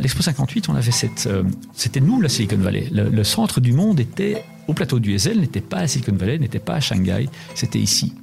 L'Expo 0.00 0.22
58, 0.22 0.68
on 0.68 0.74
avait 0.74 0.90
cette, 0.90 1.26
euh, 1.26 1.42
c'était 1.74 2.00
nous 2.00 2.20
la 2.20 2.28
Silicon 2.28 2.56
Valley. 2.56 2.88
Le, 2.90 3.24
centre 3.24 3.60
du 3.60 3.72
monde 3.72 4.00
était 4.00 4.42
au 4.66 4.72
plateau 4.72 4.98
du 4.98 5.14
Hazel, 5.14 5.40
n'était 5.40 5.60
pas 5.60 5.78
à 5.78 5.86
Silicon 5.86 6.14
Valley, 6.16 6.38
n'était 6.38 6.58
pas 6.58 6.76
à 6.76 6.80
Shanghai, 6.80 7.28
c'était 7.54 7.78
ici. 7.78 8.14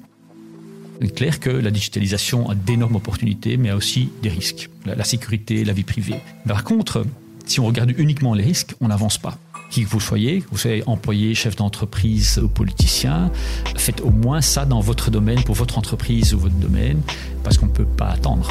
Il 0.99 1.07
est 1.07 1.15
clair 1.15 1.39
que 1.39 1.49
la 1.49 1.71
digitalisation 1.71 2.49
a 2.49 2.55
d'énormes 2.55 2.95
opportunités, 2.95 3.55
mais 3.57 3.69
a 3.69 3.75
aussi 3.75 4.09
des 4.21 4.29
risques. 4.29 4.69
La, 4.85 5.03
sécurité, 5.03 5.63
la 5.63 5.73
vie 5.73 5.83
privée. 5.83 6.19
Par 6.47 6.63
contre, 6.63 7.05
si 7.45 7.59
on 7.59 7.65
regarde 7.65 7.93
uniquement 7.97 8.33
les 8.33 8.43
risques, 8.43 8.75
on 8.81 8.87
n'avance 8.87 9.17
pas 9.17 9.37
qui 9.69 9.83
que 9.83 9.89
vous 9.89 9.99
soyez, 9.99 10.41
que 10.41 10.49
vous 10.51 10.57
soyez 10.57 10.83
employé, 10.87 11.35
chef 11.35 11.55
d'entreprise 11.55 12.39
ou 12.43 12.47
politicien, 12.47 13.31
faites 13.75 14.01
au 14.01 14.09
moins 14.09 14.41
ça 14.41 14.65
dans 14.65 14.79
votre 14.79 15.11
domaine, 15.11 15.43
pour 15.43 15.55
votre 15.55 15.77
entreprise 15.77 16.33
ou 16.33 16.39
votre 16.39 16.55
domaine, 16.55 17.01
parce 17.43 17.57
qu'on 17.57 17.67
ne 17.67 17.71
peut 17.71 17.85
pas 17.85 18.09
attendre. 18.09 18.49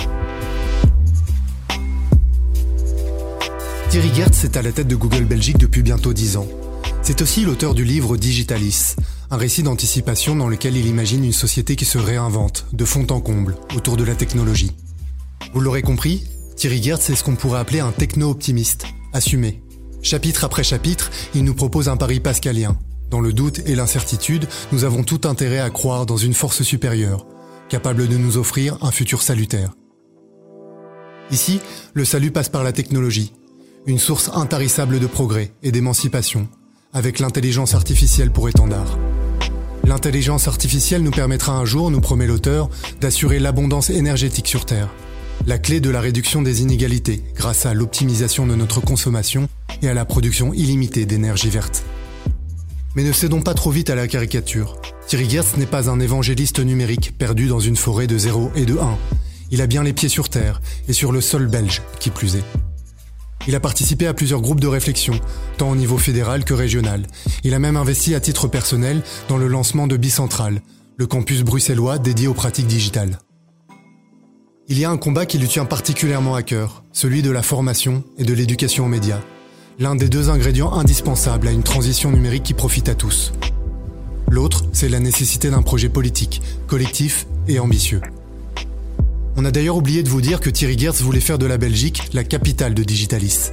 Thierry 3.91 4.15
Gertz 4.15 4.45
est 4.45 4.57
à 4.57 4.63
la 4.63 4.71
tête 4.71 4.89
de 4.89 4.97
Google 4.97 5.25
Belgique 5.25 5.59
depuis 5.59 5.83
bientôt 5.83 6.13
10 6.13 6.37
ans. 6.37 6.49
C'est 7.03 7.23
aussi 7.23 7.45
l'auteur 7.45 7.75
du 7.75 7.85
livre 7.85 8.17
Digitalis, 8.19 8.97
un 9.31 9.37
récit 9.37 9.63
d'anticipation 9.63 10.37
dans 10.37 10.49
lequel 10.49 10.77
il 10.77 10.87
imagine 10.87 11.25
une 11.25 11.33
société 11.33 11.75
qui 11.75 11.87
se 11.87 11.97
réinvente, 11.97 12.67
de 12.73 12.85
fond 12.85 13.07
en 13.11 13.21
comble, 13.21 13.57
autour 13.75 13.97
de 13.97 14.05
la 14.05 14.15
technologie. 14.15 14.73
Vous 15.55 15.61
l'aurez 15.61 15.83
compris, 15.83 16.25
Thierry 16.57 16.83
Gertz 16.83 17.09
est 17.09 17.15
ce 17.15 17.25
qu'on 17.25 17.37
pourrait 17.37 17.61
appeler 17.61 17.81
un 17.81 17.93
techno-optimiste, 17.93 18.87
assumé. 19.13 19.63
Chapitre 20.03 20.45
après 20.45 20.63
chapitre, 20.63 21.11
il 21.35 21.45
nous 21.45 21.55
propose 21.55 21.89
un 21.89 21.97
pari 21.97 22.21
pascalien. 22.21 22.77
Dans 23.11 23.21
le 23.21 23.33
doute 23.33 23.61
et 23.67 23.75
l'incertitude, 23.75 24.47
nous 24.71 24.85
avons 24.85 25.03
tout 25.03 25.23
intérêt 25.25 25.59
à 25.59 25.71
croire 25.71 26.07
dans 26.07 26.17
une 26.17 26.35
force 26.35 26.63
supérieure, 26.63 27.27
capable 27.69 28.07
de 28.07 28.17
nous 28.17 28.37
offrir 28.37 28.79
un 28.83 28.91
futur 28.91 29.23
salutaire. 29.23 29.73
Ici, 31.31 31.61
le 31.95 32.05
salut 32.05 32.31
passe 32.31 32.49
par 32.49 32.63
la 32.63 32.73
technologie, 32.73 33.33
une 33.87 33.99
source 33.99 34.31
intarissable 34.35 35.01
de 35.01 35.07
progrès 35.07 35.53
et 35.63 35.73
d'émancipation, 35.73 36.49
avec 36.93 37.19
l'intelligence 37.19 37.75
artificielle 37.75 38.31
pour 38.31 38.49
étendard. 38.49 38.99
L'intelligence 39.85 40.49
artificielle 40.49 41.03
nous 41.03 41.11
permettra 41.11 41.53
un 41.53 41.65
jour, 41.65 41.91
nous 41.91 42.01
promet 42.01 42.27
l'auteur, 42.27 42.69
d'assurer 43.01 43.39
l'abondance 43.39 43.91
énergétique 43.91 44.49
sur 44.49 44.65
Terre, 44.65 44.89
la 45.47 45.59
clé 45.59 45.81
de 45.81 45.91
la 45.91 46.01
réduction 46.01 46.43
des 46.43 46.63
inégalités 46.63 47.23
grâce 47.35 47.67
à 47.67 47.75
l'optimisation 47.75 48.47
de 48.47 48.55
notre 48.55 48.81
consommation 48.81 49.49
et 49.83 49.89
à 49.89 49.95
la 49.95 50.05
production 50.05 50.53
illimitée 50.53 51.07
d'énergie 51.07 51.51
verte. 51.51 51.85
Mais 52.95 53.05
ne 53.05 53.13
cédons 53.13 53.43
pas 53.43 53.55
trop 53.55 53.71
vite 53.71 53.91
à 53.91 53.95
la 53.95 54.09
caricature. 54.09 54.77
Thierry 55.07 55.31
Gertz 55.31 55.57
n'est 55.57 55.67
pas 55.67 55.89
un 55.89 56.01
évangéliste 56.01 56.59
numérique 56.61 57.17
perdu 57.17 57.47
dans 57.47 57.61
une 57.61 57.77
forêt 57.77 58.07
de 58.07 58.19
0 58.19 58.53
et 58.55 58.67
de 58.67 58.77
1. 58.77 58.99
Il 59.51 59.63
a 59.63 59.67
bien 59.67 59.83
les 59.83 59.93
pieds 59.93 60.09
sur 60.09 60.29
terre 60.29 60.61
et 60.89 60.93
sur 60.93 61.13
le 61.13 61.21
sol 61.21 61.47
belge, 61.47 61.83
qui 62.01 62.11
plus 62.11 62.37
est. 62.37 62.45
Il 63.47 63.55
a 63.55 63.61
participé 63.61 64.07
à 64.07 64.15
plusieurs 64.15 64.43
groupes 64.43 64.61
de 64.61 64.67
réflexion, 64.67 65.19
tant 65.57 65.71
au 65.71 65.77
niveau 65.77 65.97
fédéral 65.97 66.45
que 66.45 66.53
régional. 66.53 67.07
Il 67.45 67.55
a 67.55 67.59
même 67.59 67.77
investi 67.77 68.15
à 68.15 68.21
titre 68.21 68.49
personnel 68.49 69.03
dans 69.29 69.39
le 69.39 69.49
lancement 69.49 69.87
de 69.87 69.97
Bicentral, 69.97 70.61
le 70.97 71.07
campus 71.07 71.43
bruxellois 71.43 71.99
dédié 71.99 72.29
aux 72.29 72.35
pratiques 72.35 72.67
digitales. 72.67 73.19
Il 74.71 74.79
y 74.79 74.85
a 74.85 74.91
un 74.91 74.99
combat 74.99 75.25
qui 75.25 75.39
lui 75.39 75.49
tient 75.49 75.65
particulièrement 75.65 76.35
à 76.35 76.43
cœur, 76.43 76.85
celui 76.93 77.23
de 77.23 77.31
la 77.31 77.43
formation 77.43 78.05
et 78.19 78.25
de 78.25 78.35
l'éducation 78.35 78.85
aux 78.85 78.89
médias, 78.89 79.21
l'un 79.79 79.97
des 79.97 80.11
deux 80.11 80.29
ingrédients 80.29 80.75
indispensables 80.75 81.49
à 81.49 81.53
une 81.53 81.63
transition 81.63 82.11
numérique 82.11 82.43
qui 82.43 82.53
profite 82.53 82.91
à 82.91 82.95
tous. 82.95 83.33
L'autre, 84.31 84.67
c'est 84.75 84.91
la 84.91 85.01
nécessité 85.01 85.49
d'un 85.49 85.63
projet 85.63 85.89
politique, 85.89 86.43
collectif 86.67 87.27
et 87.49 87.59
ambitieux. 87.61 88.03
On 89.37 89.47
a 89.47 89.51
d'ailleurs 89.51 89.79
oublié 89.79 90.03
de 90.03 90.11
vous 90.11 90.21
dire 90.21 90.39
que 90.39 90.51
Thierry 90.51 90.79
Gertz 90.79 91.01
voulait 91.01 91.21
faire 91.21 91.39
de 91.39 91.47
la 91.47 91.57
Belgique 91.57 92.03
la 92.13 92.23
capitale 92.23 92.75
de 92.75 92.83
Digitalis. 92.83 93.53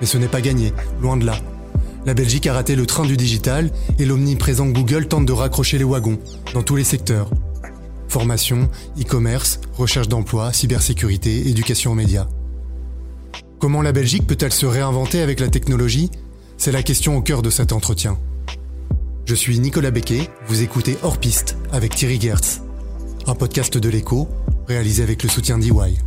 Mais 0.00 0.08
ce 0.08 0.18
n'est 0.18 0.26
pas 0.26 0.40
gagné, 0.40 0.72
loin 1.00 1.16
de 1.16 1.24
là. 1.24 1.38
La 2.04 2.14
Belgique 2.14 2.48
a 2.48 2.52
raté 2.52 2.74
le 2.74 2.84
train 2.84 3.04
du 3.04 3.16
digital 3.16 3.70
et 4.00 4.04
l'omniprésent 4.04 4.66
Google 4.66 5.06
tente 5.06 5.26
de 5.26 5.32
raccrocher 5.32 5.78
les 5.78 5.84
wagons 5.84 6.18
dans 6.52 6.64
tous 6.64 6.74
les 6.74 6.82
secteurs. 6.82 7.30
Formation, 8.08 8.70
e-commerce, 8.98 9.60
recherche 9.74 10.08
d'emploi, 10.08 10.52
cybersécurité, 10.52 11.48
éducation 11.48 11.92
aux 11.92 11.94
médias. 11.94 12.26
Comment 13.58 13.82
la 13.82 13.92
Belgique 13.92 14.26
peut-elle 14.26 14.52
se 14.52 14.66
réinventer 14.66 15.20
avec 15.20 15.40
la 15.40 15.48
technologie? 15.48 16.10
C'est 16.56 16.72
la 16.72 16.82
question 16.82 17.16
au 17.16 17.22
cœur 17.22 17.42
de 17.42 17.50
cet 17.50 17.72
entretien. 17.72 18.18
Je 19.26 19.34
suis 19.34 19.58
Nicolas 19.58 19.90
Becquet, 19.90 20.30
vous 20.46 20.62
écoutez 20.62 20.96
Hors 21.02 21.18
Piste 21.18 21.56
avec 21.70 21.94
Thierry 21.94 22.18
Gertz, 22.18 22.62
un 23.26 23.34
podcast 23.34 23.76
de 23.76 23.88
l'écho 23.90 24.26
réalisé 24.66 25.02
avec 25.02 25.22
le 25.22 25.28
soutien 25.28 25.58
d'EY. 25.58 25.98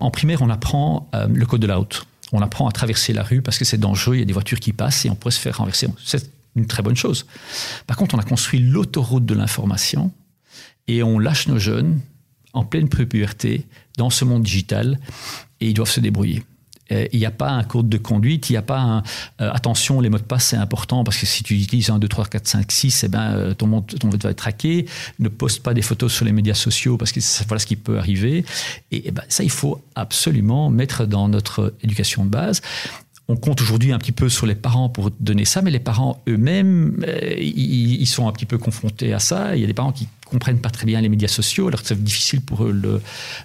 En 0.00 0.10
primaire, 0.10 0.40
on 0.40 0.48
apprend 0.48 1.08
euh, 1.14 1.26
le 1.28 1.44
code 1.44 1.60
de 1.60 1.66
la 1.66 1.76
route. 1.76 2.06
On 2.32 2.40
apprend 2.42 2.68
à 2.68 2.72
traverser 2.72 3.12
la 3.12 3.22
rue 3.22 3.42
parce 3.42 3.58
que 3.58 3.64
c'est 3.64 3.78
dangereux, 3.78 4.16
il 4.16 4.18
y 4.20 4.22
a 4.22 4.26
des 4.26 4.32
voitures 4.32 4.60
qui 4.60 4.72
passent 4.72 5.04
et 5.04 5.10
on 5.10 5.14
pourrait 5.14 5.32
se 5.32 5.40
faire 5.40 5.56
renverser. 5.56 5.88
C'est 6.04 6.30
une 6.56 6.66
très 6.66 6.82
bonne 6.82 6.96
chose. 6.96 7.26
Par 7.86 7.96
contre, 7.96 8.14
on 8.14 8.18
a 8.18 8.24
construit 8.24 8.60
l'autoroute 8.60 9.24
de 9.24 9.34
l'information 9.34 10.12
et 10.86 11.02
on 11.02 11.18
lâche 11.18 11.48
nos 11.48 11.58
jeunes 11.58 12.00
en 12.52 12.64
pleine 12.64 12.88
puberté 12.88 13.66
dans 13.96 14.10
ce 14.10 14.24
monde 14.24 14.42
digital 14.42 14.98
et 15.60 15.68
ils 15.68 15.74
doivent 15.74 15.90
se 15.90 16.00
débrouiller. 16.00 16.42
Euh, 16.92 17.06
il 17.12 17.18
n'y 17.18 17.26
a 17.26 17.30
pas 17.30 17.50
un 17.50 17.64
code 17.64 17.88
de 17.88 17.98
conduite, 17.98 18.50
il 18.50 18.52
n'y 18.52 18.58
a 18.58 18.62
pas 18.62 18.78
un 18.78 19.02
euh, 19.40 19.50
attention, 19.52 20.00
les 20.00 20.08
mots 20.08 20.18
de 20.18 20.22
passe 20.22 20.46
c'est 20.46 20.56
important 20.56 21.04
parce 21.04 21.18
que 21.18 21.26
si 21.26 21.42
tu 21.42 21.54
utilises 21.54 21.90
1, 21.90 21.98
2, 21.98 22.08
3, 22.08 22.26
4, 22.26 22.46
5, 22.46 22.72
6, 22.72 23.04
eh 23.04 23.08
ben, 23.08 23.32
euh, 23.34 23.54
ton, 23.54 23.66
monde, 23.66 23.86
ton 23.86 24.08
va 24.08 24.30
être 24.30 24.36
traqué. 24.36 24.86
Ne 25.18 25.28
poste 25.28 25.62
pas 25.62 25.74
des 25.74 25.82
photos 25.82 26.12
sur 26.12 26.24
les 26.24 26.32
médias 26.32 26.54
sociaux 26.54 26.96
parce 26.96 27.12
que 27.12 27.20
voilà 27.46 27.58
ce 27.58 27.66
qui 27.66 27.76
peut 27.76 27.98
arriver. 27.98 28.44
Et, 28.90 29.02
eh 29.06 29.10
ben, 29.10 29.22
ça, 29.28 29.44
il 29.44 29.50
faut 29.50 29.82
absolument 29.94 30.70
mettre 30.70 31.06
dans 31.06 31.28
notre 31.28 31.74
éducation 31.82 32.24
de 32.24 32.30
base. 32.30 32.62
On 33.30 33.36
compte 33.36 33.60
aujourd'hui 33.60 33.92
un 33.92 33.98
petit 33.98 34.12
peu 34.12 34.30
sur 34.30 34.46
les 34.46 34.54
parents 34.54 34.88
pour 34.88 35.10
donner 35.20 35.44
ça, 35.44 35.60
mais 35.60 35.70
les 35.70 35.80
parents 35.80 36.22
eux-mêmes, 36.26 37.04
ils, 37.38 38.06
sont 38.06 38.26
un 38.26 38.32
petit 38.32 38.46
peu 38.46 38.56
confrontés 38.56 39.12
à 39.12 39.18
ça. 39.18 39.54
Il 39.54 39.60
y 39.60 39.64
a 39.64 39.66
des 39.66 39.74
parents 39.74 39.92
qui 39.92 40.08
comprennent 40.24 40.60
pas 40.60 40.70
très 40.70 40.86
bien 40.86 40.98
les 41.02 41.10
médias 41.10 41.28
sociaux, 41.28 41.68
alors 41.68 41.82
que 41.82 41.86
c'est 41.86 42.02
difficile 42.02 42.40
pour 42.40 42.64
eux 42.64 43.02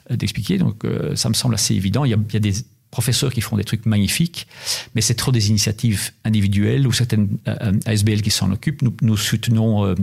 d'expliquer. 0.09 0.57
Donc, 0.57 0.85
ça 1.15 1.27
me 1.27 1.33
semble 1.33 1.55
assez 1.55 1.75
évident. 1.75 2.05
Il 2.05 2.11
y 2.11 2.13
a, 2.13 2.17
il 2.29 2.33
y 2.33 2.37
a 2.37 2.39
des 2.39 2.53
professeurs 2.93 3.33
qui 3.33 3.41
font 3.41 3.57
des 3.57 3.63
trucs 3.63 3.87
magnifiques, 3.87 4.47
mais 4.93 5.01
c'est 5.01 5.15
trop 5.15 5.31
des 5.31 5.49
initiatives 5.49 6.11
individuelles 6.23 6.85
ou 6.85 6.91
certaines 6.91 7.27
euh, 7.47 7.73
ASBL 7.87 8.21
qui 8.21 8.29
s'en 8.29 8.51
occupent. 8.51 8.83
Nous, 9.01 9.17
soutenons 9.17 9.83
euh, 9.83 9.95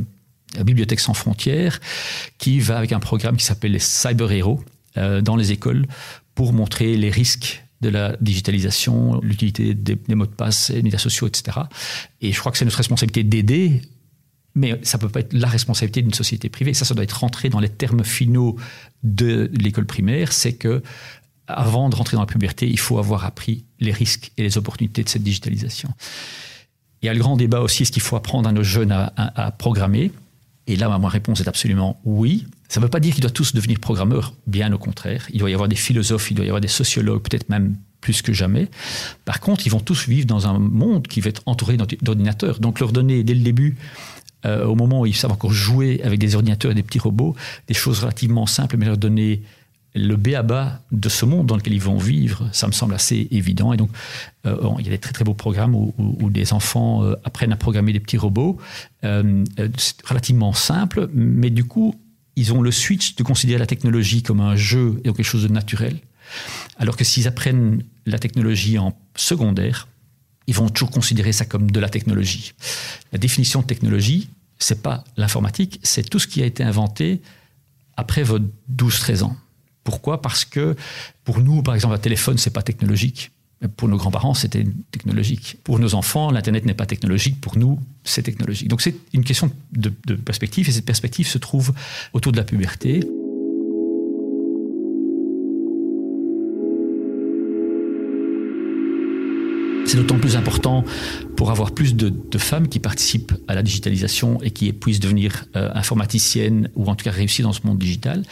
la 0.57 0.65
Bibliothèque 0.65 0.99
sans 0.99 1.15
frontières 1.15 1.81
qui 2.39 2.59
va 2.59 2.77
avec 2.79 2.91
un 2.91 2.99
programme 2.99 3.37
qui 3.37 3.45
s'appelle 3.45 3.73
les 3.73 3.79
Cyber 3.79 4.33
Héros 4.33 4.61
euh, 4.97 5.21
dans 5.21 5.37
les 5.37 5.53
écoles 5.53 5.87
pour 6.35 6.53
montrer 6.53 6.97
les 6.97 7.11
risques 7.11 7.65
de 7.81 7.91
la 7.91 8.17
digitalisation, 8.21 9.21
l'utilité 9.23 9.73
des, 9.73 9.97
mots 10.17 10.27
de 10.27 10.33
passe, 10.33 10.73
des 10.73 10.83
médias 10.83 10.99
sociaux, 10.99 11.29
etc. 11.29 11.59
Et 12.21 12.33
je 12.33 12.41
crois 12.41 12.51
que 12.51 12.59
c'est 12.59 12.65
notre 12.65 12.77
responsabilité 12.77 13.23
d'aider 13.23 13.83
mais 14.57 14.81
ça 14.83 14.99
ne 14.99 15.03
peut 15.03 15.09
pas 15.09 15.21
être 15.21 15.33
la 15.33 15.47
responsabilité 15.47 16.03
d'une 16.03 16.13
société 16.13 16.49
privée. 16.49 16.75
Ça, 16.75 16.85
ça 16.85 16.95
doit 16.95 17.05
être 17.05 17.21
rentré 17.21 17.49
dans 17.51 17.61
les 17.61 17.69
termes 17.69 18.03
finaux 18.03 18.57
de 19.05 19.49
l'école 19.55 19.87
primaire. 19.87 20.33
C'est 20.33 20.55
que 20.55 20.83
avant 21.47 21.89
de 21.89 21.97
rentrer 21.97 22.17
dans 22.17 22.23
la 22.23 22.27
puberté, 22.27 22.69
il 22.69 22.79
faut 22.79 22.99
avoir 22.99 23.25
appris 23.25 23.65
les 23.81 23.93
risques 23.93 24.33
et 24.37 24.43
les 24.43 24.59
opportunités 24.59 25.03
de 25.03 25.09
cette 25.09 25.23
digitalisation. 25.23 25.91
Il 27.03 27.07
y 27.07 27.09
a 27.09 27.15
le 27.15 27.19
grand 27.19 27.37
débat 27.37 27.61
aussi, 27.61 27.83
est-ce 27.83 27.93
qu'il 27.93 28.03
faut 28.03 28.17
apprendre 28.17 28.49
à 28.49 28.53
nos 28.53 28.63
jeunes 28.63 28.93
à, 28.93 29.51
programmer? 29.53 30.13
Et 30.67 30.77
là, 30.77 30.97
ma 30.99 31.09
réponse 31.09 31.41
est 31.41 31.49
absolument 31.49 31.99
oui. 32.05 32.47
Ça 32.69 32.79
ne 32.79 32.85
veut 32.85 32.91
pas 32.91 33.01
dire 33.01 33.15
qu'ils 33.15 33.23
doivent 33.23 33.33
tous 33.33 33.55
devenir 33.55 33.81
programmeurs, 33.81 34.35
bien 34.47 34.73
au 34.73 34.79
contraire. 34.79 35.27
Il 35.33 35.41
doit 35.41 35.51
y 35.51 35.55
avoir 35.55 35.69
des 35.69 35.77
philosophes, 35.77 36.31
il 36.31 36.35
doit 36.35 36.45
y 36.45 36.49
avoir 36.49 36.61
des 36.61 36.69
sociologues, 36.69 37.23
peut-être 37.23 37.49
même 37.49 37.77
plus 38.01 38.23
que 38.23 38.33
jamais. 38.33 38.69
Par 39.25 39.41
contre, 39.41 39.67
ils 39.67 39.71
vont 39.71 39.81
tous 39.81 40.09
vivre 40.09 40.27
dans 40.27 40.47
un 40.47 40.59
monde 40.59 41.09
qui 41.09 41.21
va 41.21 41.31
être 41.31 41.43
entouré 41.47 41.77
d'ordinateurs. 41.77 42.61
Donc 42.61 42.81
leur 42.81 42.93
donner 42.93 43.25
dès 43.25 43.35
le 43.35 43.41
début 43.41 43.77
euh, 44.47 44.65
au 44.65 44.75
moment 44.75 45.01
où 45.01 45.07
ils 45.07 45.17
savent 45.17 45.33
encore 45.33 45.53
jouer 45.53 46.01
avec 46.03 46.19
des 46.19 46.35
ordinateurs 46.35 46.71
et 46.71 46.75
des 46.75 46.83
petits 46.83 46.99
robots, 46.99 47.35
des 47.69 47.75
choses 47.75 48.01
relativement 48.01 48.47
simples, 48.47 48.77
mais 48.79 48.87
leur 48.87 48.97
donner 48.97 49.43
le 49.95 50.17
B 50.17 50.35
à 50.35 50.43
bas 50.43 50.81
de 50.93 51.09
ce 51.09 51.25
monde 51.25 51.47
dans 51.47 51.57
lequel 51.57 51.73
ils 51.73 51.81
vont 51.81 51.99
vivre, 51.99 52.49
ça 52.53 52.67
me 52.67 52.73
semble 52.73 52.95
assez 52.95 53.27
évident. 53.31 53.73
Et 53.73 53.77
donc, 53.77 53.91
euh, 54.47 54.57
il 54.79 54.85
y 54.85 54.89
a 54.89 54.93
des 54.93 54.99
très 54.99 55.13
très 55.13 55.25
beaux 55.25 55.35
programmes 55.35 55.75
où, 55.75 56.31
des 56.31 56.53
enfants 56.53 57.03
euh, 57.03 57.17
apprennent 57.25 57.53
à 57.53 57.57
programmer 57.57 57.93
des 57.93 58.01
petits 58.01 58.19
robots. 58.19 58.59
Euh, 59.05 59.45
c'est 59.77 60.07
relativement 60.07 60.53
simple, 60.53 61.09
mais 61.13 61.51
du 61.51 61.65
coup, 61.65 61.95
ils 62.37 62.53
ont 62.53 62.63
le 62.63 62.71
switch 62.71 63.17
de 63.17 63.23
considérer 63.23 63.59
la 63.59 63.67
technologie 63.67 64.23
comme 64.23 64.41
un 64.41 64.55
jeu 64.55 65.01
et 65.05 65.13
quelque 65.13 65.23
chose 65.23 65.43
de 65.43 65.53
naturel. 65.53 65.99
Alors 66.79 66.97
que 66.97 67.05
s'ils 67.05 67.27
apprennent 67.27 67.83
la 68.07 68.19
technologie 68.19 68.79
en 68.79 68.97
secondaire, 69.17 69.89
ils 70.47 70.55
vont 70.55 70.69
toujours 70.69 70.91
considérer 70.91 71.33
ça 71.33 71.45
comme 71.45 71.71
de 71.71 71.81
la 71.81 71.89
technologie. 71.89 72.53
La 73.13 73.19
définition 73.19 73.61
de 73.61 73.67
technologie, 73.67 74.31
c'est 74.59 74.83
pas 74.83 75.05
l'informatique, 75.17 75.81
c'est 75.83 76.09
tout 76.09 76.19
ce 76.19 76.29
qui 76.29 76.43
a 76.43 76.47
été 76.47 76.63
inventé 76.63 77.21
après 77.97 78.23
vos 78.23 78.39
12-13 78.73 79.25
ans. 79.25 79.37
Pourquoi? 79.91 80.23
Parce 80.23 80.45
que 80.45 80.77
pour 81.25 81.41
nous, 81.41 81.65
par 81.65 81.75
exemple, 81.75 81.95
un 81.97 81.99
téléphone, 81.99 82.39
c'est 82.39 82.53
pas 82.53 82.63
technologique. 82.63 83.33
Pour 83.77 83.89
nos 83.89 83.97
grands-parents, 83.97 84.35
c'était 84.35 84.65
technologique. 84.93 85.57
Pour 85.65 85.81
nos 85.81 85.97
enfants, 85.97 86.31
l'Internet 86.31 86.65
n'est 86.65 86.75
pas 86.75 86.87
technologique. 86.87 87.41
Pour 87.41 87.59
nous, 87.59 87.81
c'est 88.05 88.23
technologique. 88.23 88.69
Donc 88.69 88.83
c'est 88.83 88.95
une 89.13 89.25
question 89.25 89.51
de, 89.73 89.91
perspective, 90.15 90.69
et 90.69 90.73
cette 90.73 90.85
perspective 90.85 91.27
se 91.27 91.39
trouve 91.39 91.73
autour 92.13 92.31
de 92.31 92.37
la 92.37 92.45
puberté. 92.45 93.01
C'est 99.87 99.97
d'autant 99.97 100.21
plus 100.21 100.37
important 100.37 100.85
pour 101.37 101.51
avoir 101.51 101.73
plus 101.73 101.97
de, 101.97 102.39
femmes 102.39 102.69
qui 102.69 102.79
participent 102.79 103.33
à 103.49 103.57
la 103.57 103.65
digitalisation 103.65 104.41
et 104.41 104.53
qui 104.53 104.73
puissent 104.73 105.01
devenir 105.01 105.47
euh, 105.57 105.69
informaticiennes 105.75 106.71
ou 106.77 106.87
en 106.87 106.95
tout 106.95 107.05
cas 107.05 107.11
réussir 107.11 107.45
dans 107.45 107.53
ce 107.53 107.67
monde 107.67 107.79
digital, 107.79 108.23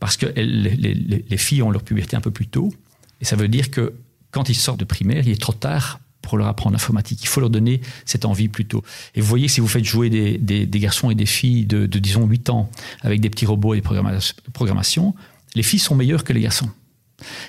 parce 0.00 0.16
que 0.16 0.26
les, 0.36 1.36
filles 1.36 1.62
ont 1.62 1.70
leur 1.70 1.82
puberté 1.82 2.16
un 2.16 2.20
peu 2.20 2.30
plus 2.30 2.46
tôt. 2.46 2.72
Et 3.20 3.24
ça 3.24 3.36
veut 3.36 3.48
dire 3.48 3.70
que 3.70 3.94
quand 4.30 4.48
ils 4.48 4.54
sortent 4.54 4.80
de 4.80 4.84
primaire, 4.84 5.26
il 5.26 5.32
est 5.32 5.40
trop 5.40 5.52
tard 5.52 6.00
pour 6.22 6.38
leur 6.38 6.46
apprendre 6.46 6.74
l'informatique. 6.74 7.20
Il 7.22 7.26
faut 7.28 7.40
leur 7.40 7.50
donner 7.50 7.80
cette 8.04 8.24
envie 8.24 8.48
plus 8.48 8.66
tôt. 8.66 8.82
Et 9.14 9.20
vous 9.20 9.26
voyez, 9.26 9.48
si 9.48 9.60
vous 9.60 9.68
faites 9.68 9.84
jouer 9.84 10.10
des, 10.10 10.66
garçons 10.80 11.10
et 11.10 11.14
des 11.14 11.26
filles 11.26 11.64
de, 11.64 11.86
disons, 11.86 12.26
8 12.26 12.50
ans 12.50 12.70
avec 13.00 13.20
des 13.20 13.30
petits 13.30 13.46
robots 13.46 13.74
et 13.74 13.80
des 13.80 13.88
programmations, 14.52 15.14
les 15.54 15.62
filles 15.62 15.78
sont 15.78 15.94
meilleures 15.94 16.24
que 16.24 16.32
les 16.32 16.42
garçons. 16.42 16.70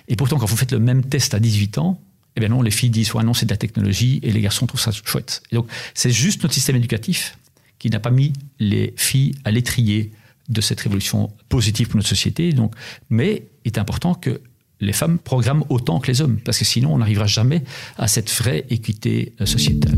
Et 0.07 0.15
pourtant, 0.15 0.37
quand 0.37 0.45
vous 0.45 0.57
faites 0.57 0.71
le 0.71 0.79
même 0.79 1.03
test 1.03 1.33
à 1.33 1.39
18 1.39 1.77
ans, 1.77 2.01
eh 2.35 2.39
bien 2.39 2.49
non, 2.49 2.61
les 2.61 2.71
filles 2.71 2.89
disent, 2.89 3.13
ouais, 3.13 3.23
non, 3.23 3.33
c'est 3.33 3.45
de 3.45 3.51
la 3.51 3.57
technologie, 3.57 4.19
et 4.23 4.31
les 4.31 4.41
garçons 4.41 4.65
trouvent 4.65 4.79
ça 4.79 4.91
chouette. 4.91 5.43
Et 5.51 5.55
donc, 5.55 5.67
c'est 5.93 6.11
juste 6.11 6.41
notre 6.43 6.53
système 6.53 6.75
éducatif 6.75 7.37
qui 7.79 7.89
n'a 7.89 7.99
pas 7.99 8.11
mis 8.11 8.33
les 8.59 8.93
filles 8.97 9.35
à 9.45 9.51
l'étrier 9.51 10.11
de 10.49 10.61
cette 10.61 10.81
révolution 10.81 11.31
positive 11.47 11.87
pour 11.87 11.97
notre 11.97 12.09
société. 12.09 12.51
Donc, 12.53 12.73
mais 13.09 13.43
il 13.65 13.71
est 13.71 13.77
important 13.77 14.13
que 14.13 14.41
les 14.81 14.93
femmes 14.93 15.19
programment 15.19 15.65
autant 15.69 15.99
que 15.99 16.07
les 16.07 16.21
hommes, 16.21 16.39
parce 16.43 16.57
que 16.57 16.65
sinon, 16.65 16.93
on 16.93 16.97
n'arrivera 16.99 17.27
jamais 17.27 17.63
à 17.97 18.07
cette 18.07 18.31
vraie 18.31 18.65
équité 18.69 19.33
euh, 19.41 19.45
sociétale. 19.45 19.97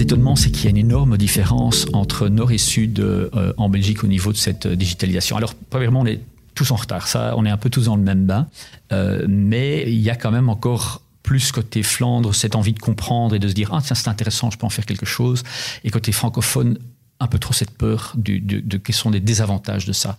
étonnement, 0.00 0.34
c'est 0.34 0.50
qu'il 0.50 0.64
y 0.64 0.66
a 0.66 0.70
une 0.70 0.76
énorme 0.76 1.16
différence 1.16 1.86
entre 1.92 2.28
nord 2.28 2.50
et 2.50 2.58
sud 2.58 2.98
euh, 2.98 3.52
en 3.56 3.68
Belgique 3.68 4.02
au 4.02 4.08
niveau 4.08 4.32
de 4.32 4.36
cette 4.36 4.66
euh, 4.66 4.74
digitalisation. 4.74 5.36
Alors, 5.36 5.54
premièrement, 5.54 6.00
on 6.00 6.06
est 6.06 6.20
tous 6.54 6.72
en 6.72 6.76
retard, 6.76 7.06
ça, 7.06 7.34
on 7.36 7.46
est 7.46 7.50
un 7.50 7.56
peu 7.56 7.70
tous 7.70 7.84
dans 7.84 7.96
le 7.96 8.02
même 8.02 8.26
bain, 8.26 8.48
mais 9.28 9.84
il 9.86 10.00
y 10.00 10.10
a 10.10 10.16
quand 10.16 10.30
même 10.30 10.50
encore 10.50 11.00
plus 11.22 11.52
côté 11.52 11.82
Flandre, 11.82 12.34
cette 12.34 12.56
envie 12.56 12.72
de 12.72 12.78
comprendre 12.78 13.34
et 13.34 13.38
de 13.38 13.48
se 13.48 13.52
dire, 13.52 13.70
ah 13.72 13.80
tiens, 13.84 13.94
c'est 13.94 14.08
intéressant, 14.08 14.50
je 14.50 14.58
peux 14.58 14.66
en 14.66 14.70
faire 14.70 14.86
quelque 14.86 15.06
chose, 15.06 15.42
et 15.84 15.90
côté 15.90 16.12
francophone, 16.12 16.78
un 17.20 17.26
peu 17.26 17.38
trop 17.38 17.52
cette 17.52 17.72
peur 17.72 18.12
de, 18.16 18.38
de 18.38 18.76
quels 18.78 18.94
sont 18.94 19.10
les 19.10 19.20
désavantages 19.20 19.84
de 19.84 19.92
ça. 19.92 20.18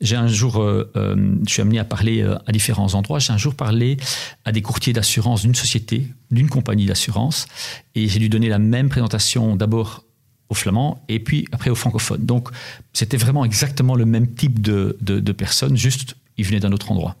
J'ai 0.00 0.16
un 0.16 0.28
jour, 0.28 0.62
euh, 0.62 0.90
euh, 0.96 1.36
je 1.46 1.52
suis 1.52 1.62
amené 1.62 1.78
à 1.78 1.84
parler 1.84 2.22
euh, 2.22 2.38
à 2.46 2.52
différents 2.52 2.94
endroits. 2.94 3.18
J'ai 3.18 3.32
un 3.34 3.38
jour 3.38 3.54
parlé 3.54 3.98
à 4.46 4.52
des 4.52 4.62
courtiers 4.62 4.94
d'assurance 4.94 5.42
d'une 5.42 5.54
société, 5.54 6.08
d'une 6.30 6.48
compagnie 6.48 6.86
d'assurance, 6.86 7.46
et 7.94 8.08
j'ai 8.08 8.18
dû 8.18 8.30
donner 8.30 8.48
la 8.48 8.58
même 8.58 8.88
présentation 8.88 9.56
d'abord 9.56 10.04
aux 10.48 10.54
flamands 10.54 11.04
et 11.08 11.20
puis 11.20 11.46
après 11.52 11.70
aux 11.70 11.74
francophones. 11.74 12.24
Donc 12.24 12.48
c'était 12.92 13.18
vraiment 13.18 13.44
exactement 13.44 13.94
le 13.94 14.06
même 14.06 14.26
type 14.34 14.60
de, 14.60 14.96
de, 15.00 15.32
personnes, 15.32 15.76
juste 15.76 16.16
ils 16.38 16.44
venaient 16.46 16.60
d'un 16.60 16.72
autre 16.72 16.90
endroit. 16.90 17.16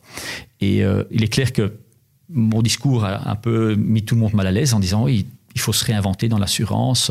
Et 0.60 0.82
il 1.12 1.22
est 1.22 1.28
clair 1.28 1.52
que 1.52 1.74
mon 2.32 2.62
discours 2.62 3.04
a 3.04 3.28
un 3.28 3.36
peu 3.36 3.74
mis 3.74 4.04
tout 4.04 4.14
le 4.14 4.20
monde 4.20 4.34
mal 4.34 4.46
à 4.46 4.52
l'aise 4.52 4.74
en 4.74 4.80
disant 4.80 5.04
oui, 5.04 5.26
il 5.54 5.60
faut 5.60 5.72
se 5.72 5.84
réinventer 5.84 6.28
dans 6.28 6.38
l'assurance 6.38 7.10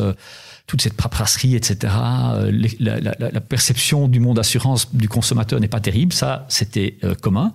toute 0.69 0.83
cette 0.83 0.93
paperasserie, 0.93 1.55
etc. 1.55 1.91
Euh, 2.33 2.51
la, 2.79 3.41
perception 3.41 4.07
du 4.07 4.19
monde 4.19 4.37
assurance 4.37 4.93
du 4.93 5.09
consommateur 5.09 5.59
n'est 5.59 5.67
pas 5.67 5.79
terrible, 5.79 6.13
ça 6.13 6.45
c'était 6.47 6.95
euh, 7.03 7.15
commun. 7.15 7.51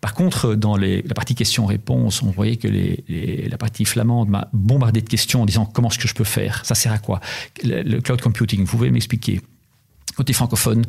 Par 0.00 0.14
contre, 0.14 0.54
dans 0.54 0.74
la 0.78 1.14
partie 1.14 1.34
questions-réponses, 1.34 2.22
on 2.22 2.30
voyait 2.30 2.56
que 2.56 2.68
la 2.68 3.58
partie 3.58 3.84
flamande 3.84 4.30
m'a 4.30 4.48
bombardé 4.54 5.02
de 5.02 5.08
questions 5.08 5.42
en 5.42 5.46
disant 5.46 5.66
comment 5.66 5.90
est-ce 5.90 5.98
que 5.98 6.08
je 6.08 6.14
peux 6.14 6.24
faire? 6.24 6.64
Ça 6.64 6.74
sert 6.74 6.90
à 6.90 6.98
quoi? 6.98 7.20
Le, 7.62 8.00
cloud 8.00 8.22
computing, 8.22 8.60
vous 8.64 8.70
pouvez 8.70 8.90
m'expliquer 8.90 9.42
Côté 10.16 10.32
francophone, 10.32 10.86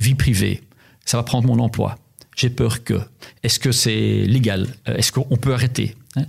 vie 0.00 0.16
privée, 0.16 0.62
ça 1.04 1.16
va 1.16 1.22
prendre 1.22 1.46
mon 1.46 1.60
emploi. 1.60 1.96
J'ai 2.38 2.50
peur 2.50 2.84
que. 2.84 2.94
Est-ce 3.42 3.58
que 3.58 3.72
c'est 3.72 4.24
légal? 4.24 4.68
Est-ce 4.86 5.10
qu'on 5.10 5.36
peut 5.36 5.52
arrêter? 5.52 5.96
Hein? 6.14 6.24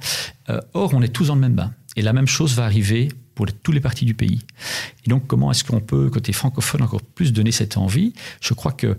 Euh, 0.50 0.60
Or, 0.74 0.96
on 0.96 1.04
est 1.04 1.10
tous 1.10 1.28
dans 1.28 1.36
le 1.36 1.42
même 1.42 1.54
bain. 1.54 1.72
Et 1.96 2.02
la 2.02 2.14
même 2.14 2.28
chose 2.28 2.56
va 2.56 2.66
arriver 2.66 3.10
pour 3.36 3.46
tous 3.54 3.72
les 3.72 3.80
partis 3.80 4.06
du 4.06 4.16
pays. 4.16 4.42
Et 5.06 5.10
donc, 5.10 5.28
comment 5.28 5.52
est-ce 5.52 5.64
qu'on 5.64 5.82
peut, 5.82 6.10
côté 6.10 6.34
francophone, 6.34 6.82
encore 6.82 7.04
plus 7.04 7.32
donner 7.32 7.52
cette 7.52 7.78
envie? 7.78 8.14
Je 8.42 8.56
crois 8.56 8.72
que 8.72 8.98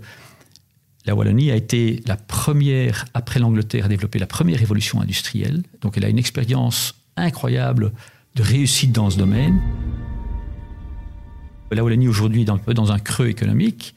la 1.05 1.13
Wallonie 1.13 1.51
a 1.51 1.57
été 1.57 2.01
la 2.07 2.15
première, 2.15 3.03
après 3.13 3.41
l'Angleterre, 3.41 3.85
à 3.85 3.87
développer 3.89 4.17
la 4.17 4.27
première 4.27 4.59
révolution 4.59 5.01
industrielle. 5.01 5.63
Donc, 5.81 5.97
elle 5.97 6.05
a 6.05 6.09
une 6.09 6.19
expérience 6.19 6.95
incroyable 7.17 7.91
de 8.35 8.41
réussite 8.41 8.93
dans 8.93 9.09
ce 9.09 9.17
domaine. 9.17 9.59
La 11.71 11.83
Wallonie, 11.83 12.07
aujourd'hui, 12.07 12.43
est 12.43 12.73
dans 12.73 12.91
un 12.93 12.99
creux 12.99 13.27
économique. 13.27 13.95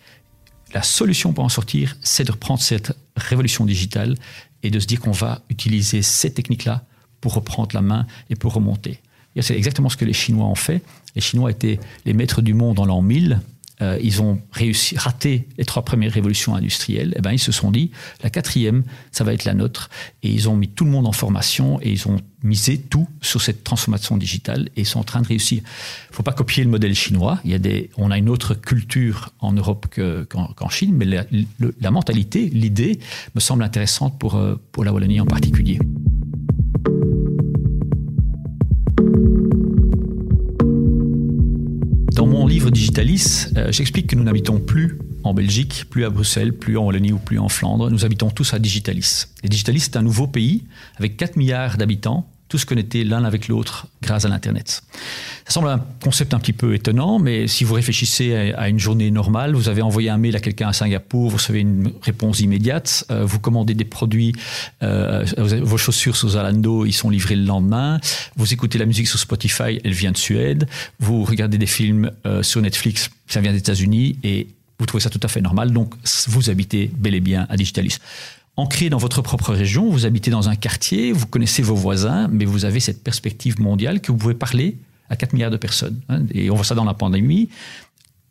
La 0.75 0.83
solution 0.83 1.33
pour 1.33 1.45
en 1.45 1.49
sortir, 1.49 1.97
c'est 2.03 2.25
de 2.25 2.33
reprendre 2.33 2.61
cette 2.61 2.93
révolution 3.17 3.65
digitale 3.65 4.17
et 4.65 4.71
de 4.71 4.81
se 4.81 4.87
dire 4.87 5.01
qu'on 5.01 5.13
va 5.13 5.41
utiliser 5.49 6.03
ces 6.03 6.35
techniques-là 6.35 6.85
pour 7.21 7.35
reprendre 7.35 7.71
la 7.75 7.81
main 7.81 8.07
et 8.29 8.35
pour 8.35 8.53
remonter. 8.53 9.01
C'est 9.41 9.57
exactement 9.57 9.89
ce 9.89 9.97
que 9.97 10.05
les 10.05 10.13
Chinois 10.13 10.47
ont 10.47 10.55
fait. 10.55 10.83
Les 11.15 11.21
Chinois 11.21 11.51
étaient 11.51 11.79
les 12.05 12.13
maîtres 12.13 12.43
du 12.43 12.55
monde 12.55 12.79
en 12.81 12.87
l'an 12.87 13.03
1000. 13.03 13.41
Euh, 13.83 13.99
ils 14.01 14.23
ont 14.23 14.41
réussi, 14.53 14.97
raté 14.97 15.49
les 15.59 15.65
trois 15.65 15.85
premières 15.85 16.13
révolutions 16.13 16.55
industrielles. 16.55 17.11
Et 17.11 17.19
eh 17.19 17.21
ben, 17.23 17.33
ils 17.33 17.41
se 17.41 17.53
sont 17.53 17.71
dit, 17.71 17.91
la 18.23 18.31
quatrième, 18.31 18.85
ça 19.11 19.25
va 19.25 19.33
être 19.35 19.45
la 19.45 19.55
nôtre. 19.55 19.91
Et 20.23 20.31
ils 20.31 20.49
ont 20.49 20.57
mis 20.57 20.69
tout 20.69 20.85
le 20.85 20.91
monde 20.91 21.07
en 21.07 21.13
formation 21.13 21.81
et 21.83 21.91
ils 21.91 22.07
ont 22.07 22.19
misé 22.43 22.79
tout 22.79 23.09
sur 23.21 23.41
cette 23.43 23.65
transformation 23.65 24.17
digitale 24.17 24.69
et 24.77 24.83
ils 24.83 24.87
sont 24.87 25.01
en 25.01 25.05
train 25.05 25.23
de 25.23 25.27
réussir. 25.27 25.59
Il 25.59 26.11
ne 26.11 26.17
faut 26.17 26.23
pas 26.23 26.33
copier 26.33 26.63
le 26.63 26.71
modèle 26.71 26.95
chinois. 26.95 27.41
Il 27.45 27.51
y 27.51 27.55
a 27.55 27.59
des, 27.59 27.91
on 27.97 28.11
a 28.11 28.19
une 28.19 28.29
autre 28.29 28.55
culture 28.55 29.31
en 29.41 29.53
Europe 29.53 29.87
qu'en, 29.95 30.69
Chine, 30.69 30.95
mais 30.95 31.05
la, 31.05 31.25
la 31.81 31.91
mentalité, 31.91 32.49
l'idée 32.51 32.99
me 33.35 33.41
semble 33.41 33.63
intéressante 33.63 34.19
pour, 34.19 34.37
euh, 34.37 34.57
pour 34.73 34.85
la 34.85 34.93
Wallonie 34.93 35.21
en 35.21 35.27
particulier. 35.27 35.79
Digitalis, 42.71 43.47
euh, 43.57 43.73
j'explique 43.73 44.07
que 44.09 44.17
nous 44.17 44.25
n'habitons 44.25 44.61
plus 44.61 44.99
en 45.23 45.35
Belgique, 45.35 45.85
plus 45.91 46.05
à 46.05 46.11
Bruxelles, 46.11 46.53
plus 46.53 46.77
en 46.77 46.85
Wallonie 46.85 47.13
ou 47.13 47.19
plus 47.19 47.39
en 47.39 47.49
Flandre. 47.49 47.91
Nous 47.91 48.05
habitons 48.05 48.31
tous 48.31 48.55
à 48.55 48.59
Digitalis. 48.59 49.27
Et 49.43 49.49
Digitalis, 49.49 49.81
c'est 49.81 49.97
un 49.97 50.03
nouveau 50.03 50.27
pays 50.27 50.65
avec 50.97 51.17
4 51.17 51.37
milliards 51.37 51.77
d'habitants 51.77 52.31
tous 52.49 52.65
connectés 52.65 53.05
l'un 53.05 53.25
avec 53.25 53.49
l'autre 53.49 53.87
grâce 54.03 54.25
à 54.25 54.29
l'Internet. 54.29 54.83
Ça 55.47 55.53
semble 55.53 55.69
un 55.69 55.85
concept 56.03 56.35
un 56.35 56.39
petit 56.39 56.53
peu 56.53 56.75
étonnant, 56.75 57.19
mais 57.19 57.49
si 57.49 57.65
vous 57.65 57.75
réfléchissez 57.75 58.53
à 58.57 58.69
une 58.69 58.79
journée 58.79 59.11
normale, 59.11 59.55
vous 59.55 59.69
avez 59.69 59.83
envoyé 59.83 60.11
un 60.11 60.19
mail 60.19 60.37
à 60.37 60.41
quelqu'un 60.41 60.69
à 60.69 60.73
Singapour, 60.73 61.31
vous 61.31 61.37
recevez 61.37 61.61
une 61.61 61.93
réponse 62.03 62.41
immédiate, 62.41 63.05
euh, 63.11 63.25
vous 63.25 63.41
commandez 63.41 63.75
des 63.75 63.85
produits, 63.85 64.33
euh, 64.83 65.25
vos 65.37 65.77
chaussures 65.77 66.17
sur 66.17 66.31
Zalando, 66.31 66.87
ils 66.87 66.93
sont 66.93 67.11
livrés 67.11 67.37
le 67.37 67.45
lendemain, 67.45 68.01
vous 68.37 68.53
écoutez 68.53 68.79
la 68.79 68.87
musique 68.87 69.09
sur 69.09 69.19
Spotify, 69.19 69.81
elle 69.85 69.93
vient 69.93 70.13
de 70.13 70.17
Suède, 70.17 70.67
vous 71.01 71.25
regardez 71.25 71.59
des 71.59 71.67
films 71.67 72.11
euh, 72.27 72.43
sur 72.43 72.61
Netflix, 72.61 73.11
ça 73.27 73.41
vient 73.41 73.53
des 73.53 73.59
États-Unis, 73.59 74.19
et 74.23 74.49
vous 74.79 74.87
trouvez 74.87 75.03
ça 75.03 75.11
tout 75.11 75.21
à 75.23 75.29
fait 75.29 75.41
normal, 75.41 75.73
donc 75.73 75.95
vous 76.29 76.51
habitez 76.51 76.91
bel 76.97 77.15
et 77.15 77.21
bien 77.21 77.47
à 77.49 77.57
Digitalis 77.57 77.99
ancré 78.57 78.89
dans 78.91 78.99
votre 78.99 79.23
propre 79.23 79.53
région, 79.53 79.91
vous 79.91 80.07
habitez 80.07 80.31
dans 80.31 80.49
un 80.49 80.57
quartier, 80.57 81.13
vous 81.13 81.27
connaissez 81.27 81.63
vos 81.63 81.75
voisins, 81.75 82.29
mais 82.31 82.45
vous 82.45 82.65
avez 82.65 82.81
cette 82.81 83.03
perspective 83.03 83.61
mondiale 83.61 84.01
que 84.01 84.13
vous 84.13 84.19
pouvez 84.19 84.35
parler 84.35 84.77
à 85.09 85.17
4 85.17 85.33
milliards 85.33 85.51
de 85.51 85.57
personnes. 85.57 86.01
Hein. 86.09 86.23
Et 86.33 86.51
on 86.51 86.55
voit 86.55 86.65
ça 86.65 86.75
dans 86.75 86.85
la 86.85 86.95
pandémie. 86.95 87.49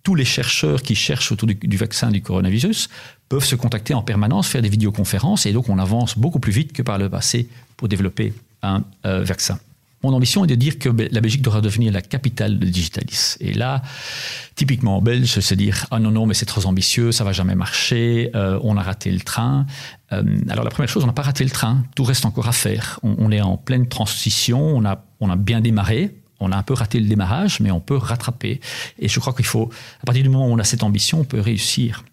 Tous 0.04 0.16
les 0.16 0.26
chercheurs 0.26 0.82
qui 0.82 0.96
cherchent 0.96 1.32
autour 1.32 1.48
du, 1.48 1.78
vaccin 1.78 2.12
du 2.12 2.22
coronavirus 2.22 2.90
peuvent 3.30 3.46
se 3.46 3.56
contacter 3.56 3.94
en 3.94 4.02
permanence, 4.02 4.48
faire 4.48 4.62
des 4.62 4.70
vidéoconférences, 4.70 5.46
et 5.46 5.54
donc 5.54 5.70
on 5.70 5.78
avance 5.78 6.18
beaucoup 6.18 6.40
plus 6.40 6.52
vite 6.52 6.74
que 6.74 6.82
par 6.82 6.98
le 6.98 7.10
passé 7.10 7.48
pour 7.78 7.88
développer 7.88 8.34
un 8.62 8.84
euh, 9.06 9.24
vaccin. 9.24 9.60
Mon 10.04 10.14
ambition 10.14 10.44
est 10.44 10.48
de 10.48 10.56
dire 10.56 10.80
que 10.80 10.90
la 10.90 11.22
Belgique 11.22 11.42
devra 11.42 11.62
devenir 11.62 11.92
la 11.92 12.02
capitale 12.02 12.60
de 12.60 12.66
Digitalis. 12.66 13.36
Et 13.40 13.54
là, 13.54 13.82
typiquement 14.56 14.98
en 14.98 15.02
belge, 15.02 15.40
se 15.40 15.56
dire 15.56 15.86
ah 15.92 16.00
non 16.00 16.12
non 16.12 16.26
mais 16.26 16.34
c'est 16.34 16.46
trop 16.46 16.66
ambitieux, 16.66 17.12
ça 17.12 17.24
va 17.24 17.32
jamais 17.32 17.56
marcher, 17.56 18.30
euh, 18.36 18.60
on 18.64 18.78
a 18.78 18.82
raté 18.82 19.12
le 19.12 19.22
train. 19.22 19.66
Euh, 20.12 20.24
alors 20.50 20.64
la 20.64 20.70
première 20.70 20.90
chose, 20.90 21.04
on 21.04 21.08
n'a 21.08 21.14
pas 21.14 21.22
raté 21.22 21.44
le 21.44 21.50
train, 21.50 21.84
tout 21.96 22.04
reste 22.04 22.26
encore 22.26 22.48
à 22.48 22.52
faire. 22.52 23.00
On, 23.04 23.32
est 23.32 23.42
en 23.42 23.58
pleine 23.58 23.88
transition, 23.88 24.62
on 24.62 24.86
a 24.86 25.06
on 25.20 25.30
a 25.30 25.36
bien 25.36 25.62
démarré. 25.62 26.16
On 26.40 26.52
a 26.52 26.58
un 26.58 26.64
peu 26.64 26.74
raté 26.74 27.00
le 27.00 27.08
démarrage, 27.08 27.62
mais 27.62 27.72
on 27.72 27.80
peut 27.80 27.96
rattraper. 27.96 28.60
Et 29.00 29.08
je 29.08 29.18
crois 29.22 29.32
qu'il 29.32 29.46
faut, 29.46 29.70
à 30.02 30.06
partir 30.06 30.24
du 30.24 30.30
moment 30.30 30.50
où 30.50 30.52
on 30.52 30.60
a 30.60 30.66
cette 30.66 30.84
ambition, 30.84 31.22
on 31.22 31.24
peut 31.24 31.40
réussir. 31.40 32.04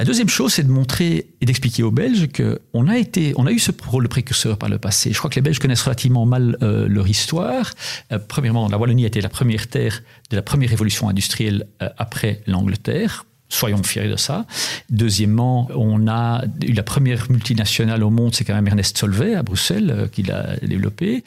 La 0.00 0.06
deuxième 0.06 0.30
chose, 0.30 0.54
c'est 0.54 0.62
de 0.62 0.70
montrer 0.70 1.26
et 1.42 1.44
d'expliquer 1.44 1.82
aux 1.82 1.90
Belges 1.90 2.26
qu'on 2.32 2.88
a 2.88 2.96
été, 2.96 3.34
on 3.36 3.44
a 3.44 3.52
eu 3.52 3.58
ce 3.58 3.70
rôle 3.86 4.04
de 4.04 4.08
précurseur 4.08 4.56
par 4.56 4.70
le 4.70 4.78
passé. 4.78 5.12
Je 5.12 5.18
crois 5.18 5.28
que 5.28 5.34
les 5.34 5.42
Belges 5.42 5.58
connaissent 5.58 5.82
relativement 5.82 6.24
mal 6.24 6.56
euh, 6.62 6.88
leur 6.88 7.06
histoire. 7.06 7.74
Euh, 8.10 8.18
premièrement, 8.18 8.66
la 8.68 8.78
Wallonie 8.78 9.04
a 9.04 9.08
été 9.08 9.20
la 9.20 9.28
première 9.28 9.66
terre 9.66 10.02
de 10.30 10.36
la 10.36 10.40
première 10.40 10.70
révolution 10.70 11.10
industrielle 11.10 11.66
euh, 11.82 11.90
après 11.98 12.40
l'Angleterre. 12.46 13.26
Soyons 13.50 13.82
fiers 13.82 14.08
de 14.08 14.16
ça. 14.16 14.46
Deuxièmement, 14.88 15.68
on 15.74 16.08
a 16.08 16.44
eu 16.66 16.72
la 16.72 16.82
première 16.82 17.30
multinationale 17.30 18.02
au 18.02 18.08
monde, 18.08 18.34
c'est 18.34 18.44
quand 18.44 18.54
même 18.54 18.68
Ernest 18.68 18.96
Solvay 18.96 19.34
à 19.34 19.42
Bruxelles 19.42 20.08
qui 20.12 20.22
l'a 20.22 20.56
développé. 20.62 21.24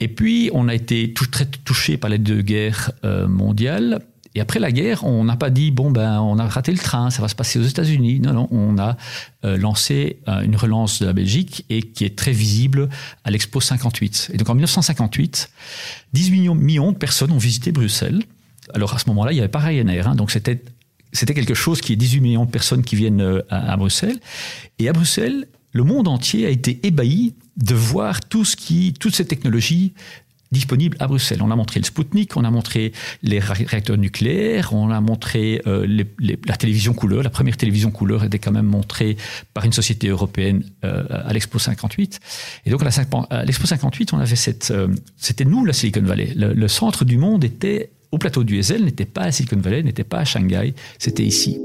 Et 0.00 0.08
puis, 0.08 0.48
on 0.54 0.68
a 0.68 0.74
été 0.74 1.12
tout, 1.12 1.26
très 1.26 1.44
touché 1.44 1.98
par 1.98 2.08
les 2.08 2.18
deux 2.18 2.40
guerres 2.40 2.92
mondiales. 3.28 4.00
Et 4.36 4.40
après 4.40 4.60
la 4.60 4.70
guerre, 4.70 5.02
on 5.04 5.24
n'a 5.24 5.36
pas 5.36 5.48
dit 5.48 5.70
bon 5.70 5.90
ben 5.90 6.20
on 6.20 6.38
a 6.38 6.46
raté 6.46 6.70
le 6.70 6.76
train, 6.76 7.10
ça 7.10 7.22
va 7.22 7.28
se 7.28 7.34
passer 7.34 7.58
aux 7.58 7.64
États-Unis. 7.64 8.20
Non 8.20 8.34
non, 8.34 8.48
on 8.50 8.78
a 8.78 8.98
euh, 9.46 9.56
lancé 9.56 10.18
une 10.26 10.56
relance 10.56 11.00
de 11.00 11.06
la 11.06 11.14
Belgique 11.14 11.64
et 11.70 11.80
qui 11.80 12.04
est 12.04 12.16
très 12.16 12.32
visible 12.32 12.90
à 13.24 13.30
l'Expo 13.30 13.62
58. 13.62 14.32
Et 14.34 14.36
donc 14.36 14.50
en 14.50 14.54
1958, 14.54 15.50
18 16.12 16.54
millions, 16.54 16.92
de 16.92 16.98
personnes 16.98 17.32
ont 17.32 17.38
visité 17.38 17.72
Bruxelles. 17.72 18.22
Alors 18.74 18.92
à 18.92 18.98
ce 18.98 19.08
moment-là, 19.08 19.32
il 19.32 19.36
y 19.36 19.38
avait 19.38 19.48
pas 19.48 19.60
Ryanair, 19.60 20.06
hein, 20.06 20.14
donc 20.14 20.30
c'était 20.30 20.62
c'était 21.14 21.32
quelque 21.32 21.54
chose 21.54 21.80
qui 21.80 21.94
est 21.94 21.96
18 21.96 22.20
millions 22.20 22.44
de 22.44 22.50
personnes 22.50 22.82
qui 22.82 22.94
viennent 22.94 23.22
euh, 23.22 23.40
à, 23.48 23.74
Bruxelles. 23.78 24.20
Et 24.78 24.88
à 24.90 24.92
Bruxelles, 24.92 25.48
le 25.72 25.82
monde 25.82 26.08
entier 26.08 26.44
a 26.44 26.50
été 26.50 26.86
ébahi 26.86 27.34
de 27.56 27.74
voir 27.74 28.20
tout 28.20 28.44
ce 28.44 28.54
qui, 28.54 28.92
toutes 29.00 29.14
ces 29.14 29.26
technologies 29.26 29.94
disponibles 30.52 30.96
à 31.00 31.06
Bruxelles. 31.06 31.42
On 31.42 31.50
a 31.50 31.56
montré 31.56 31.80
le 31.80 31.84
Sputnik, 31.84 32.36
on 32.36 32.44
a 32.44 32.50
montré 32.50 32.92
les 33.22 33.38
réacteurs 33.38 33.96
nucléaires, 33.96 34.72
on 34.72 34.90
a 34.90 35.00
montré 35.00 35.62
euh, 35.66 36.04
la 36.20 36.56
télévision 36.56 36.92
couleur. 36.94 37.22
La 37.22 37.30
première 37.30 37.56
télévision 37.56 37.90
couleur 37.90 38.24
était 38.24 38.38
quand 38.38 38.52
même 38.52 38.66
montrée 38.66 39.16
par 39.54 39.64
une 39.64 39.72
société 39.72 40.08
européenne 40.08 40.64
euh, 40.84 41.04
à 41.08 41.32
l'Expo 41.32 41.58
58. 41.58 42.20
Et 42.66 42.70
donc 42.70 42.82
à 42.82 43.44
l'Expo 43.44 43.66
58, 43.66 44.12
on 44.12 44.18
avait 44.18 44.36
cette, 44.36 44.72
c'était 45.16 45.44
nous 45.44 45.64
la 45.64 45.72
Silicon 45.72 46.02
Valley. 46.02 46.32
le 46.34 46.68
centre 46.68 47.04
du 47.04 47.16
monde 47.16 47.44
était 47.44 47.90
au 48.12 48.18
plateau 48.18 48.44
du 48.44 48.58
Ezel 48.58 48.84
n'était 48.84 49.04
pas 49.04 49.22
à 49.22 49.32
Silicon 49.32 49.58
Valley, 49.58 49.82
n'était 49.82 50.04
pas 50.04 50.18
à 50.18 50.24
Shanghai, 50.24 50.74
c'était 50.98 51.24
ici. 51.24 51.58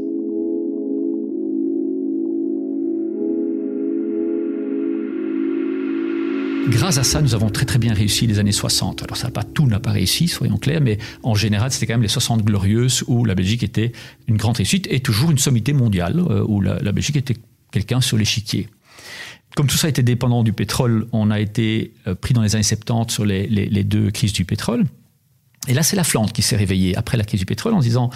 Grâce 6.67 6.97
à 6.97 7.03
ça, 7.03 7.21
nous 7.21 7.33
avons 7.33 7.49
très 7.49 7.65
très 7.65 7.79
bien 7.79 7.93
réussi 7.93 8.27
les 8.27 8.39
années 8.39 8.51
60. 8.51 9.03
Alors 9.03 9.17
ça 9.17 9.29
pas 9.29 9.43
tout 9.43 9.65
n'a 9.65 9.79
pas 9.79 9.91
réussi, 9.91 10.27
soyons 10.27 10.57
clairs, 10.57 10.81
mais 10.81 10.97
en 11.23 11.35
général, 11.35 11.71
c'était 11.71 11.87
quand 11.87 11.93
même 11.93 12.01
les 12.01 12.07
60 12.07 12.43
glorieuses 12.43 13.03
où 13.07 13.25
la 13.25 13.35
Belgique 13.35 13.63
était 13.63 13.91
une 14.27 14.37
grande 14.37 14.57
réussite 14.57 14.87
et 14.89 14.99
toujours 14.99 15.31
une 15.31 15.37
sommité 15.37 15.73
mondiale 15.73 16.19
euh, 16.19 16.43
où 16.47 16.61
la, 16.61 16.79
Belgique 16.91 17.15
était 17.15 17.37
quelqu'un 17.71 18.01
sur 18.01 18.17
l'échiquier. 18.17 18.67
Comme 19.55 19.67
tout 19.67 19.77
ça 19.77 19.89
était 19.89 20.03
dépendant 20.03 20.43
du 20.43 20.53
pétrole, 20.53 21.07
on 21.11 21.31
a 21.31 21.39
été 21.39 21.93
euh, 22.07 22.15
pris 22.15 22.33
dans 22.33 22.41
les 22.41 22.55
années 22.55 22.63
70 22.63 23.13
sur 23.13 23.25
les 23.25 23.83
deux 23.83 24.11
crises 24.11 24.33
du 24.33 24.45
pétrole. 24.45 24.85
Et 25.67 25.75
là, 25.75 25.83
c'est 25.83 25.95
la 25.95 26.03
Flandre 26.03 26.31
qui 26.33 26.41
s'est 26.41 26.55
réveillée 26.55 26.97
après 26.97 27.17
la 27.17 27.23
crise 27.23 27.39
du 27.39 27.45
pétrole 27.45 27.73
en 27.75 27.79
disant 27.79 28.09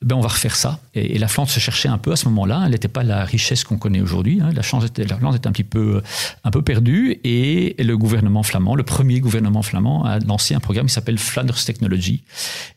ben, 0.00 0.16
on 0.16 0.20
va 0.20 0.28
refaire 0.28 0.56
ça. 0.56 0.80
Et, 0.94 1.18
la 1.18 1.28
Flandre 1.28 1.50
se 1.50 1.60
cherchait 1.60 1.88
un 1.88 1.98
peu 1.98 2.12
à 2.12 2.16
ce 2.16 2.26
moment-là. 2.28 2.62
Elle 2.64 2.72
n'était 2.72 2.88
pas 2.88 3.02
la 3.02 3.24
richesse 3.24 3.62
qu'on 3.62 3.76
connaît 3.76 4.00
aujourd'hui. 4.00 4.40
Hein. 4.40 4.50
La, 4.54 4.62
Flandre 4.62 4.86
était 4.86 5.46
un 5.46 5.52
petit 5.52 5.64
peu, 5.64 6.02
un 6.44 6.50
peu 6.50 6.62
perdue. 6.62 7.20
Et 7.24 7.76
le 7.78 7.98
gouvernement 7.98 8.42
flamand, 8.42 8.74
le 8.74 8.84
premier 8.84 9.20
gouvernement 9.20 9.62
flamand, 9.62 10.04
a 10.04 10.18
lancé 10.20 10.54
un 10.54 10.60
programme 10.60 10.86
qui 10.86 10.94
s'appelle 10.94 11.18
Flanders 11.18 11.62
Technology, 11.62 12.24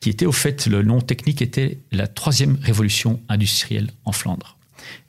qui 0.01 0.09
était 0.09 0.25
au 0.25 0.33
fait, 0.33 0.67
le 0.67 0.83
nom 0.83 0.99
technique 0.99 1.41
était 1.41 1.79
la 1.91 2.07
troisième 2.07 2.57
révolution 2.61 3.21
industrielle 3.29 3.91
en 4.03 4.11
Flandre. 4.11 4.57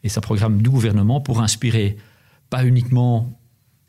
Et 0.04 0.08
c'est 0.08 0.18
un 0.18 0.22
programme 0.22 0.62
du 0.62 0.70
gouvernement 0.70 1.20
pour 1.20 1.40
inspirer 1.40 1.96
pas 2.50 2.64
uniquement 2.64 3.36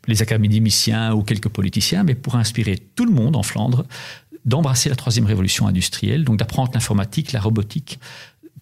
les 0.06 0.22
académiciens 0.22 1.14
ou 1.14 1.22
quelques 1.22 1.48
politiciens, 1.48 2.04
mais 2.04 2.14
pour 2.14 2.36
inspirer 2.36 2.76
tout 2.76 3.04
le 3.04 3.12
monde 3.12 3.36
en 3.36 3.42
Flandre 3.42 3.84
d'embrasser 4.44 4.88
la 4.88 4.96
troisième 4.96 5.26
révolution 5.26 5.66
industrielle, 5.66 6.24
donc 6.24 6.38
d'apprendre 6.38 6.70
l'informatique, 6.74 7.32
la 7.32 7.40
robotique. 7.40 7.98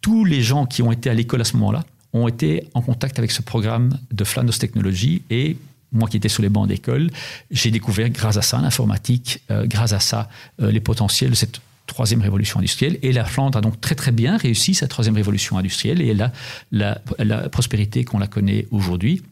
Tous 0.00 0.24
les 0.24 0.42
gens 0.42 0.66
qui 0.66 0.82
ont 0.82 0.92
été 0.92 1.10
à 1.10 1.14
l'école 1.14 1.40
à 1.40 1.44
ce 1.44 1.56
moment-là 1.56 1.84
ont 2.12 2.28
été 2.28 2.68
en 2.74 2.82
contact 2.82 3.18
avec 3.18 3.30
ce 3.30 3.42
programme 3.42 3.98
de 4.10 4.24
Flanders 4.24 4.58
Technology 4.58 5.22
et 5.30 5.56
moi 5.92 6.08
qui 6.08 6.16
étais 6.16 6.28
sur 6.28 6.42
les 6.42 6.48
bancs 6.48 6.66
d'école, 6.66 7.10
j'ai 7.50 7.70
découvert 7.70 8.08
grâce 8.08 8.38
à 8.38 8.42
ça 8.42 8.58
l'informatique, 8.60 9.40
euh, 9.50 9.66
grâce 9.66 9.92
à 9.92 10.00
ça 10.00 10.30
euh, 10.60 10.70
les 10.70 10.80
potentiels 10.80 11.30
de 11.30 11.34
cette 11.34 11.60
troisième 11.86 12.22
révolution 12.22 12.58
industrielle. 12.58 12.98
Et 13.02 13.12
la 13.12 13.24
Flandre 13.24 13.58
a 13.58 13.60
donc 13.60 13.80
très 13.80 13.94
très 13.94 14.12
bien 14.12 14.36
réussi 14.38 14.74
sa 14.74 14.88
troisième 14.88 15.16
révolution 15.16 15.58
industrielle 15.58 16.00
et 16.00 16.08
elle 16.08 16.22
a 16.22 17.02
la 17.18 17.48
prospérité 17.50 18.04
qu'on 18.04 18.18
la 18.18 18.26
connaît 18.26 18.66
aujourd'hui. 18.70 19.22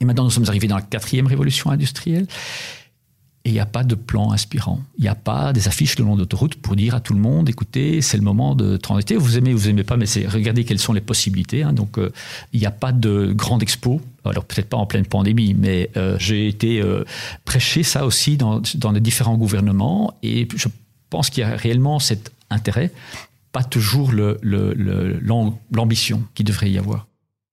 Et 0.00 0.04
maintenant 0.04 0.24
nous 0.24 0.30
sommes 0.30 0.48
arrivés 0.48 0.68
dans 0.68 0.76
la 0.76 0.82
quatrième 0.82 1.26
révolution 1.26 1.70
industrielle. 1.70 2.26
Et 3.46 3.50
il 3.50 3.52
n'y 3.52 3.60
a 3.60 3.66
pas 3.66 3.84
de 3.84 3.94
plan 3.94 4.32
inspirant. 4.32 4.80
Il 4.96 5.02
n'y 5.02 5.08
a 5.08 5.14
pas 5.14 5.52
des 5.52 5.68
affiches 5.68 5.98
le 5.98 6.06
long 6.06 6.16
d'autoroute 6.16 6.54
pour 6.54 6.76
dire 6.76 6.94
à 6.94 7.00
tout 7.00 7.12
le 7.12 7.20
monde, 7.20 7.50
écoutez, 7.50 8.00
c'est 8.00 8.16
le 8.16 8.22
moment 8.22 8.54
de 8.54 8.78
transiter. 8.78 9.16
Vous 9.16 9.36
aimez, 9.36 9.52
vous 9.52 9.68
aimez 9.68 9.84
pas, 9.84 9.98
mais 9.98 10.06
c'est 10.06 10.26
regardez 10.26 10.64
quelles 10.64 10.78
sont 10.78 10.94
les 10.94 11.02
possibilités. 11.02 11.62
Hein. 11.62 11.74
Donc, 11.74 11.98
euh, 11.98 12.10
il 12.54 12.60
n'y 12.60 12.66
a 12.66 12.70
pas 12.70 12.92
de 12.92 13.34
grande 13.34 13.62
expo. 13.62 14.00
Alors 14.24 14.46
peut-être 14.46 14.70
pas 14.70 14.78
en 14.78 14.86
pleine 14.86 15.04
pandémie, 15.04 15.52
mais 15.52 15.90
euh, 15.98 16.16
j'ai 16.18 16.48
été 16.48 16.80
euh, 16.80 17.04
prêcher 17.44 17.82
ça 17.82 18.06
aussi 18.06 18.38
dans, 18.38 18.62
dans 18.76 18.92
les 18.92 19.00
différents 19.00 19.36
gouvernements. 19.36 20.14
Et 20.22 20.48
je 20.56 20.68
pense 21.10 21.28
qu'il 21.28 21.42
y 21.42 21.44
a 21.44 21.54
réellement 21.54 21.98
cet 21.98 22.32
intérêt, 22.48 22.92
pas 23.52 23.62
toujours 23.62 24.12
l'ambition 24.12 26.16
le, 26.16 26.22
qui 26.34 26.44
devrait 26.44 26.70
y 26.70 26.78
avoir. 26.78 27.06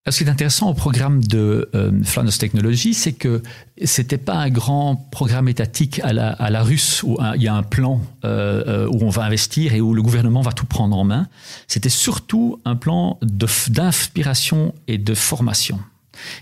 Ce 0.10 0.18
qui 0.18 0.24
est 0.24 0.30
intéressant 0.32 0.68
au 0.68 0.74
programme 0.74 1.24
de 1.24 1.70
euh, 1.76 1.92
Flanders 2.04 2.36
Technology, 2.36 2.96
c'est 2.96 3.14
que 3.14 3.44
c'était 3.84 4.18
pas 4.18 4.34
un 4.34 4.50
grand 4.50 4.96
programme 4.96 5.48
étatique 5.48 6.00
à 6.04 6.12
la, 6.12 6.32
à 6.32 6.50
la 6.50 6.64
russe 6.64 7.04
où 7.04 7.20
il 7.36 7.44
y 7.44 7.48
a 7.48 7.54
un 7.54 7.62
plan 7.62 8.02
euh, 8.26 8.64
euh, 8.66 8.88
où 8.88 9.04
on 9.04 9.12
va 9.12 9.24
investir 9.26 9.76
et 9.76 9.82
où 9.82 9.94
le 9.94 10.02
gouvernement 10.02 10.42
va 10.42 10.54
tout 10.54 10.66
prendre 10.66 10.98
en 10.98 11.04
main. 11.04 11.28
C'était 11.68 11.90
surtout 11.90 12.60
un 12.66 12.76
plan 12.76 13.20
d'inspiration 13.22 14.74
et 14.88 14.98
de 14.98 15.14
formation. 15.14 15.80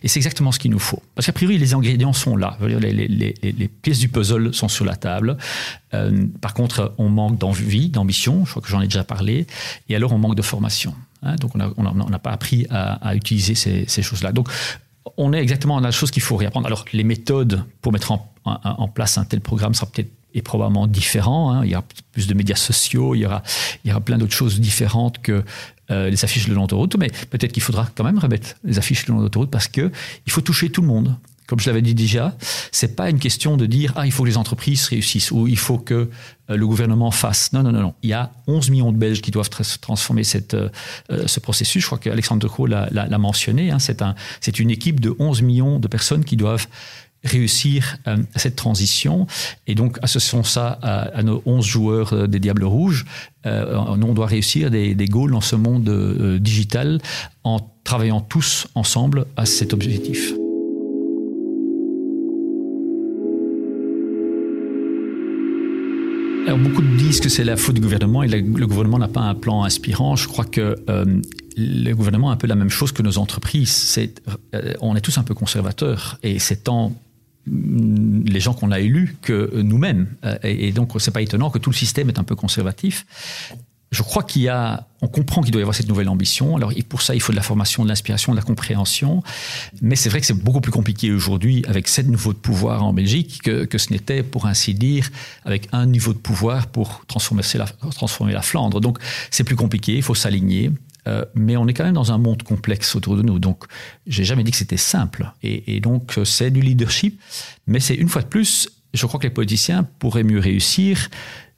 Et 0.04 0.08
c'est 0.08 0.20
exactement 0.20 0.52
ce 0.52 0.60
qu'il 0.60 0.72
nous 0.72 0.80
faut. 0.80 1.02
Parce 1.16 1.26
qu'a 1.26 1.34
priori, 1.34 1.58
les 1.58 1.74
ingrédients 1.74 2.14
sont 2.14 2.36
là. 2.36 2.58
Les, 2.62 3.68
pièces 3.82 4.00
du 4.00 4.10
puzzle 4.10 4.54
sont 4.54 4.68
sur 4.68 4.86
la 4.86 4.96
table. 4.96 5.38
Euh, 5.94 6.26
par 6.42 6.54
contre, 6.54 6.94
on 6.98 7.10
manque 7.10 7.38
d'envie, 7.38 7.90
d'ambition. 7.90 8.46
Je 8.46 8.52
crois 8.52 8.62
que 8.62 8.70
j'en 8.70 8.82
ai 8.82 8.86
déjà 8.88 9.04
parlé. 9.04 9.48
Et 9.88 9.96
alors, 9.96 10.14
on 10.14 10.18
manque 10.18 10.36
de 10.36 10.42
formation. 10.42 10.94
Hein, 11.22 11.36
donc 11.36 11.52
on 11.56 12.10
n'a 12.10 12.20
pas 12.20 12.32
appris 12.32 12.66
à, 12.70 13.16
utiliser 13.16 13.56
ces, 13.56 14.02
choses-là. 14.02 14.32
Donc 14.32 14.50
on 15.18 15.34
est 15.34 15.42
exactement 15.42 15.76
dans 15.76 15.82
la 15.82 15.92
chose 15.92 16.12
qu'il 16.12 16.24
faut 16.24 16.38
réapprendre. 16.38 16.68
Alors 16.68 16.86
les 16.94 17.04
méthodes 17.04 17.64
pour 17.82 17.92
mettre 17.92 18.12
en, 18.12 18.88
place 18.88 19.18
un 19.18 19.26
tel 19.26 19.42
programme 19.42 19.74
sera 19.74 19.88
peut-être 19.88 20.12
et 20.34 20.42
probablement 20.42 20.88
différent. 20.88 21.52
Hein. 21.52 21.66
Il 21.66 21.72
y 21.72 21.76
aura 21.76 21.84
plus 22.12 22.28
de 22.28 22.34
médias 22.36 22.56
sociaux, 22.56 23.16
il 23.16 23.22
y 23.22 23.26
aura 23.26 23.42
plein 24.02 24.18
d'autres 24.18 24.34
choses 24.34 24.60
différentes 24.60 25.20
que 25.20 25.44
euh, 25.92 26.10
les 26.10 26.24
affiches 26.24 26.48
de 26.48 26.54
long 26.54 26.62
d'autoroute. 26.62 26.96
Mais 26.98 27.10
peut-être 27.30 27.52
qu'il 27.52 27.64
faudra 27.64 27.90
quand 27.96 28.04
même 28.04 28.20
remettre 28.20 28.56
les 28.64 28.78
affiches 28.78 29.06
de 29.06 29.12
long 29.12 29.22
d'autoroute 29.22 29.52
parce 29.52 29.68
que 29.68 29.92
il 30.26 30.32
faut 30.32 30.42
toucher 30.42 30.70
tout 30.70 30.82
le 30.82 30.88
monde 30.88 31.16
comme 31.50 31.60
je 31.60 31.68
l'avais 31.68 31.82
dit 31.82 31.96
déjà, 31.96 32.38
c'est 32.72 32.96
pas 32.96 33.10
une 33.10 33.18
question 33.18 33.58
de 33.58 33.66
dire 33.66 33.92
ah 33.96 34.06
il 34.06 34.12
faut 34.12 34.22
que 34.22 34.30
les 34.30 34.38
entreprises 34.38 34.86
réussissent 34.86 35.32
ou 35.32 35.48
il 35.48 35.58
faut 35.58 35.80
que 35.80 36.08
euh, 36.52 36.56
le 36.56 36.68
gouvernement 36.68 37.10
fasse. 37.10 37.54
Non 37.54 37.64
non 37.64 37.72
non 37.72 37.82
non. 37.82 37.96
Il 38.04 38.12
y 38.12 38.14
a 38.14 38.32
11 38.46 38.70
millions 38.70 38.92
de 38.92 38.98
Belges 38.98 39.22
qui 39.22 39.32
doivent 39.32 39.50
transformer 39.50 40.24
cette, 40.24 40.54
euh, 40.54 40.70
euh, 41.12 41.26
ce 41.26 41.40
processus. 41.40 41.82
Je 41.82 41.88
crois 41.88 41.98
qu'Alexandre 41.98 42.40
Decaux 42.40 42.68
l'a 42.68 43.18
mentionné. 43.18 43.72
Hein. 43.72 43.80
C'est 43.80 44.04
un, 44.04 44.14
c'est 44.42 44.60
une 44.60 44.70
équipe 44.70 45.00
de 45.00 45.16
11 45.18 45.42
millions 45.42 45.80
de 45.80 45.88
personnes 45.88 46.24
qui 46.24 46.38
doivent 46.38 46.68
réussir 47.24 47.98
cette 48.36 48.56
transition. 48.56 49.28
Et 49.68 49.76
donc, 49.76 49.98
associons 50.02 50.44
ça 50.44 50.80
à, 50.82 51.22
nos 51.24 51.42
11 51.46 51.66
joueurs 51.66 52.28
des 52.28 52.40
Diables 52.40 52.64
Rouges. 52.64 53.06
on 53.46 54.14
doit 54.14 54.28
réussir 54.28 54.72
des, 54.72 54.96
des 54.96 55.06
goals 55.06 55.32
dans 55.32 55.42
ce 55.42 55.56
monde 55.56 56.40
digital 56.40 57.00
en 57.44 57.60
travaillant 57.84 58.22
tous 58.22 58.68
ensemble 58.76 59.26
à 59.36 59.46
cet 59.46 59.74
objectif. 59.74 60.34
beaucoup 66.58 66.82
disent 66.82 67.20
que 67.20 67.30
c'est 67.30 67.44
la 67.44 67.58
faute 67.58 67.76
du 67.76 67.82
gouvernement 67.82 68.24
et 68.24 68.28
le 68.28 68.68
gouvernement 68.68 69.00
n'a 69.00 69.08
pas 69.08 69.22
un 69.22 69.36
plan 69.36 69.64
inspirant. 69.64 70.16
Je 70.16 70.28
crois 70.28 70.46
que 70.46 70.76
euh, 70.90 71.06
le 71.58 71.94
gouvernement 71.94 72.30
a 72.30 72.34
un 72.34 72.38
peu 72.38 72.48
la 72.48 72.56
même 72.56 72.70
chose 72.70 72.92
que 72.92 73.02
nos 73.02 73.18
entreprises. 73.18 74.00
Euh, 74.54 74.74
on 74.82 74.96
est 74.96 75.02
tous 75.02 75.18
un 75.18 75.24
peu 75.24 75.34
conservateurs 75.34 76.18
et 76.24 76.40
c'est 76.40 76.68
mm, 76.68 76.92
les 77.48 78.40
gens 78.40 78.54
qu'on 78.54 78.72
a 78.72 78.80
élus 78.80 79.18
que 79.22 79.62
nous-mêmes. 79.62 80.08
Euh, 80.26 80.38
et, 80.44 80.72
donc, 80.72 80.92
c'est 81.00 81.12
pas 81.12 81.22
étonnant 81.22 81.50
que 81.50 81.58
tout 81.58 81.70
le 81.70 81.76
système 81.76 82.10
est 82.10 82.20
un 82.20 82.24
peu 82.24 82.36
conservatif 82.36 83.06
je 83.92 84.04
crois 84.04 84.24
qu'il 84.24 84.44
y 84.44 84.50
a, 84.50 84.86
on 85.02 85.08
comprend 85.08 85.42
qu'il 85.42 85.52
doit 85.52 85.62
y 85.62 85.64
avoir 85.64 85.76
cette 85.76 85.88
nouvelle 85.88 86.10
ambition. 86.10 86.56
Alors 86.56 86.72
pour 86.88 87.02
ça, 87.02 87.16
il 87.16 87.22
faut 87.22 87.32
de 87.32 87.38
la 87.38 87.44
formation, 87.44 87.84
de 87.84 87.90
l'inspiration, 87.90 88.34
de 88.34 88.38
la 88.38 88.44
compréhension. 88.44 89.24
Mais 89.82 89.96
c'est 89.96 90.10
vrai 90.10 90.20
que 90.20 90.28
c'est 90.28 90.38
beaucoup 90.38 90.62
plus 90.62 90.72
compliqué 90.72 91.12
aujourd'hui 91.12 91.64
avec 91.68 91.88
sept 91.88 92.08
niveaux 92.08 92.34
de 92.34 92.38
pouvoir 92.38 92.84
en 92.84 92.94
Belgique 92.94 93.42
que, 93.42 93.78
ce 93.78 93.92
n'était, 93.92 94.22
pour 94.22 94.46
ainsi 94.46 94.76
dire, 94.76 95.10
avec 95.44 95.70
un 95.72 95.88
niveau 95.88 96.14
de 96.14 96.20
pouvoir 96.20 96.68
pour 96.68 97.04
transformer 97.08 97.42
la 98.32 98.42
Flandre. 98.42 98.80
Donc 98.80 99.00
c'est 99.32 99.44
plus 99.44 99.56
compliqué, 99.56 99.96
il 99.96 100.04
faut 100.04 100.16
s'aligner. 100.16 100.72
Euh, 101.10 101.26
mais 101.34 101.58
on 101.58 101.68
est 101.68 101.74
quand 101.74 101.84
même 101.84 101.94
dans 101.94 102.12
un 102.12 102.18
monde 102.18 102.44
complexe 102.44 102.96
autour 102.96 103.18
de 103.18 103.22
nous. 103.22 103.40
Donc, 103.40 103.66
j'ai 104.08 104.24
jamais 104.24 104.44
dit 104.44 104.52
que 104.52 104.58
c'était 104.58 104.78
simple. 104.78 105.32
Et, 105.44 105.80
donc, 105.80 106.20
c'est 106.24 106.52
du 106.52 106.62
leadership. 106.62 107.20
Mais 107.68 107.80
c'est 107.80 107.96
une 107.96 108.10
fois 108.10 108.22
de 108.22 108.28
plus, 108.28 108.70
je 108.94 109.06
crois 109.06 109.20
que 109.20 109.26
les 109.26 109.34
politiciens 109.34 109.84
pourraient 110.00 110.24
mieux 110.24 110.40
réussir 110.40 111.10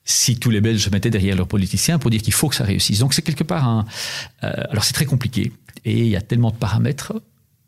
si 0.03 0.38
tous 0.39 0.50
les 0.50 0.62
Belges 0.62 0.84
se 0.84 0.89
mettaient 0.89 1.12
derrière 1.12 1.36
leurs 1.36 1.48
politiciens 1.48 2.00
pour 2.00 2.10
dire 2.10 2.22
qu'il 2.22 2.34
faut 2.34 2.50
que 2.50 2.55
ça 2.55 2.63
réussisse. 2.63 3.00
Donc 3.00 3.13
c'est 3.13 3.22
quelque 3.22 3.43
part 3.43 3.67
un... 3.67 3.86
Euh, 4.43 4.51
alors 4.70 4.84
c'est 4.84 4.93
très 4.93 5.05
compliqué 5.05 5.51
et 5.86 6.00
il 6.00 6.08
y 6.08 6.15
a 6.15 6.22
tellement 6.22 6.50
de 6.50 6.55
paramètres, 6.55 7.13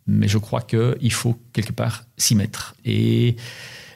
mais 0.08 0.28
je 0.28 0.40
crois 0.40 0.62
qu'il 0.62 1.12
faut 1.12 1.40
quelque 1.54 1.72
part 1.72 2.06
s'y 2.18 2.36
mettre. 2.36 2.76
Et 2.86 3.36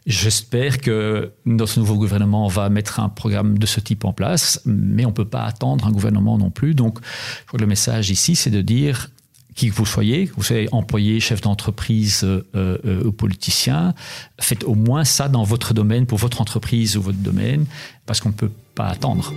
j'espère 0.08 0.80
que 0.80 1.32
notre 1.46 1.78
nouveau 1.78 1.96
gouvernement 1.96 2.48
va 2.48 2.70
mettre 2.70 3.00
un 3.00 3.10
programme 3.10 3.60
de 3.60 3.66
ce 3.66 3.80
type 3.82 4.06
en 4.06 4.14
place, 4.14 4.62
mais 4.66 5.06
on 5.06 5.10
ne 5.10 5.14
peut 5.14 5.26
pas 5.26 5.44
attendre 5.44 5.86
un 5.86 5.92
gouvernement 5.92 6.38
non 6.38 6.50
plus. 6.50 6.74
Donc 6.74 7.00
je 7.02 7.46
crois 7.46 7.58
que 7.58 7.64
le 7.64 7.68
message 7.68 8.10
ici, 8.10 8.36
c'est 8.36 8.50
de 8.50 8.62
dire 8.62 9.10
qui 9.54 9.70
que 9.70 9.76
vous 9.76 9.86
soyez, 9.86 10.28
que 10.28 10.36
vous 10.36 10.44
soyez 10.44 10.70
employé, 10.72 11.20
chef 11.20 11.42
d'entreprise 11.42 12.24
euh, 12.24 12.44
euh, 12.56 13.04
ou 13.04 13.12
politicien, 13.12 13.96
faites 14.40 14.64
au 14.64 14.76
moins 14.76 15.04
ça 15.04 15.30
dans 15.30 15.44
votre 15.44 15.74
domaine, 15.74 16.06
pour 16.06 16.20
votre 16.20 16.42
entreprise 16.42 16.96
ou 16.96 17.02
votre 17.02 17.18
domaine, 17.18 17.66
parce 18.06 18.22
qu'on 18.22 18.30
ne 18.30 18.36
peut 18.36 18.52
pas 18.76 18.86
attendre. 18.86 19.34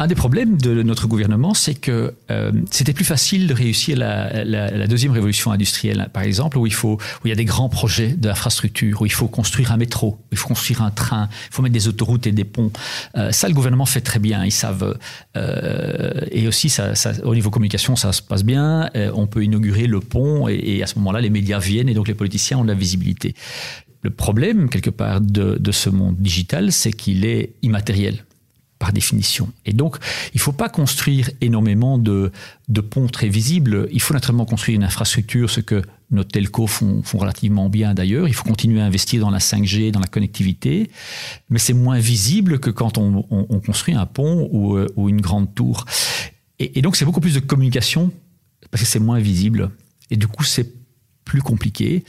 Un 0.00 0.06
des 0.06 0.14
problèmes 0.14 0.58
de 0.58 0.82
notre 0.84 1.08
gouvernement, 1.08 1.54
c'est 1.54 1.74
que 1.74 2.14
euh, 2.30 2.52
c'était 2.70 2.92
plus 2.92 3.04
facile 3.04 3.48
de 3.48 3.54
réussir 3.54 3.98
la, 3.98 4.44
la, 4.44 4.70
la, 4.70 4.86
deuxième 4.86 5.10
révolution 5.10 5.50
industrielle, 5.50 6.08
par 6.12 6.22
exemple, 6.22 6.56
où 6.56 6.66
il 6.66 6.72
faut, 6.72 6.94
où 6.94 7.26
il 7.26 7.30
y 7.30 7.32
a 7.32 7.34
des 7.34 7.44
grands 7.44 7.68
projets 7.68 8.10
d'infrastructure, 8.10 9.02
où 9.02 9.06
il 9.06 9.12
faut 9.12 9.26
construire 9.26 9.72
un 9.72 9.76
métro, 9.76 10.18
où 10.20 10.28
il 10.30 10.38
faut 10.38 10.46
construire 10.46 10.82
un 10.82 10.92
train, 10.92 11.28
il 11.50 11.54
faut 11.54 11.62
mettre 11.62 11.72
des 11.72 11.88
autoroutes 11.88 12.28
et 12.28 12.32
des 12.32 12.44
ponts. 12.44 12.70
Euh, 13.16 13.32
ça, 13.32 13.48
le 13.48 13.54
gouvernement 13.54 13.86
fait 13.86 14.00
très 14.00 14.20
bien. 14.20 14.44
Ils 14.44 14.52
savent. 14.52 14.96
Euh, 15.36 16.12
et 16.30 16.46
aussi, 16.46 16.68
ça, 16.68 16.94
ça, 16.94 17.12
au 17.24 17.34
niveau 17.34 17.50
communication, 17.50 17.96
ça 17.96 18.12
se 18.12 18.22
passe 18.22 18.44
bien. 18.44 18.90
Euh, 18.94 19.10
on 19.14 19.26
peut 19.26 19.42
inaugurer 19.42 19.88
le 19.88 19.98
pont, 19.98 20.48
et, 20.48 20.54
et 20.54 20.82
à 20.84 20.86
ce 20.86 20.96
moment-là, 21.00 21.20
les 21.20 21.30
médias 21.30 21.58
viennent, 21.58 21.88
et 21.88 21.94
donc 21.94 22.06
les 22.06 22.14
politiciens 22.14 22.58
ont 22.58 22.62
de 22.62 22.68
la 22.68 22.74
visibilité. 22.74 23.34
Le 24.02 24.10
problème, 24.10 24.68
quelque 24.68 24.90
part, 24.90 25.20
de, 25.20 25.58
de 25.58 25.72
ce 25.72 25.90
monde 25.90 26.14
digital, 26.18 26.70
c'est 26.70 26.92
qu'il 26.92 27.24
est 27.24 27.54
immatériel 27.62 28.24
par 28.78 28.92
définition. 28.92 29.50
Et 29.66 29.72
donc, 29.72 29.96
il 30.34 30.36
ne 30.36 30.40
faut 30.40 30.52
pas 30.52 30.68
construire 30.68 31.30
énormément 31.40 31.98
de, 31.98 32.30
ponts 32.90 33.08
très 33.08 33.28
visibles. 33.28 33.88
Il 33.92 34.00
faut 34.00 34.14
naturellement 34.14 34.44
construire 34.44 34.76
une 34.76 34.84
infrastructure, 34.84 35.50
ce 35.50 35.60
que 35.60 35.82
nos 36.10 36.24
telcos 36.24 36.68
font, 36.68 37.02
font 37.02 37.18
relativement 37.18 37.68
bien 37.68 37.92
d'ailleurs. 37.92 38.28
Il 38.28 38.34
faut 38.34 38.44
continuer 38.44 38.80
à 38.80 38.84
investir 38.84 39.20
dans 39.20 39.30
la 39.30 39.38
5G, 39.38 39.90
dans 39.90 40.00
la 40.00 40.06
connectivité, 40.06 40.90
mais 41.50 41.58
c'est 41.58 41.74
moins 41.74 41.98
visible 41.98 42.60
que 42.60 42.70
quand 42.70 42.98
on, 42.98 43.26
on, 43.30 43.46
on 43.48 43.60
construit 43.60 43.94
un 43.94 44.06
pont 44.06 44.48
ou, 44.52 44.76
euh, 44.76 44.86
ou, 44.96 45.08
une 45.08 45.20
grande 45.20 45.54
tour. 45.54 45.84
Et, 46.58 46.78
et 46.78 46.82
donc, 46.82 46.96
c'est 46.96 47.04
beaucoup 47.04 47.20
plus 47.20 47.34
de 47.34 47.40
communication 47.40 48.12
parce 48.70 48.82
que 48.82 48.88
c'est 48.88 49.00
moins 49.00 49.18
visible. 49.18 49.70
Et 50.10 50.16
du 50.16 50.26
coup, 50.26 50.44
c'est 50.44 50.77
plus 51.28 51.42
compliqué. 51.42 52.04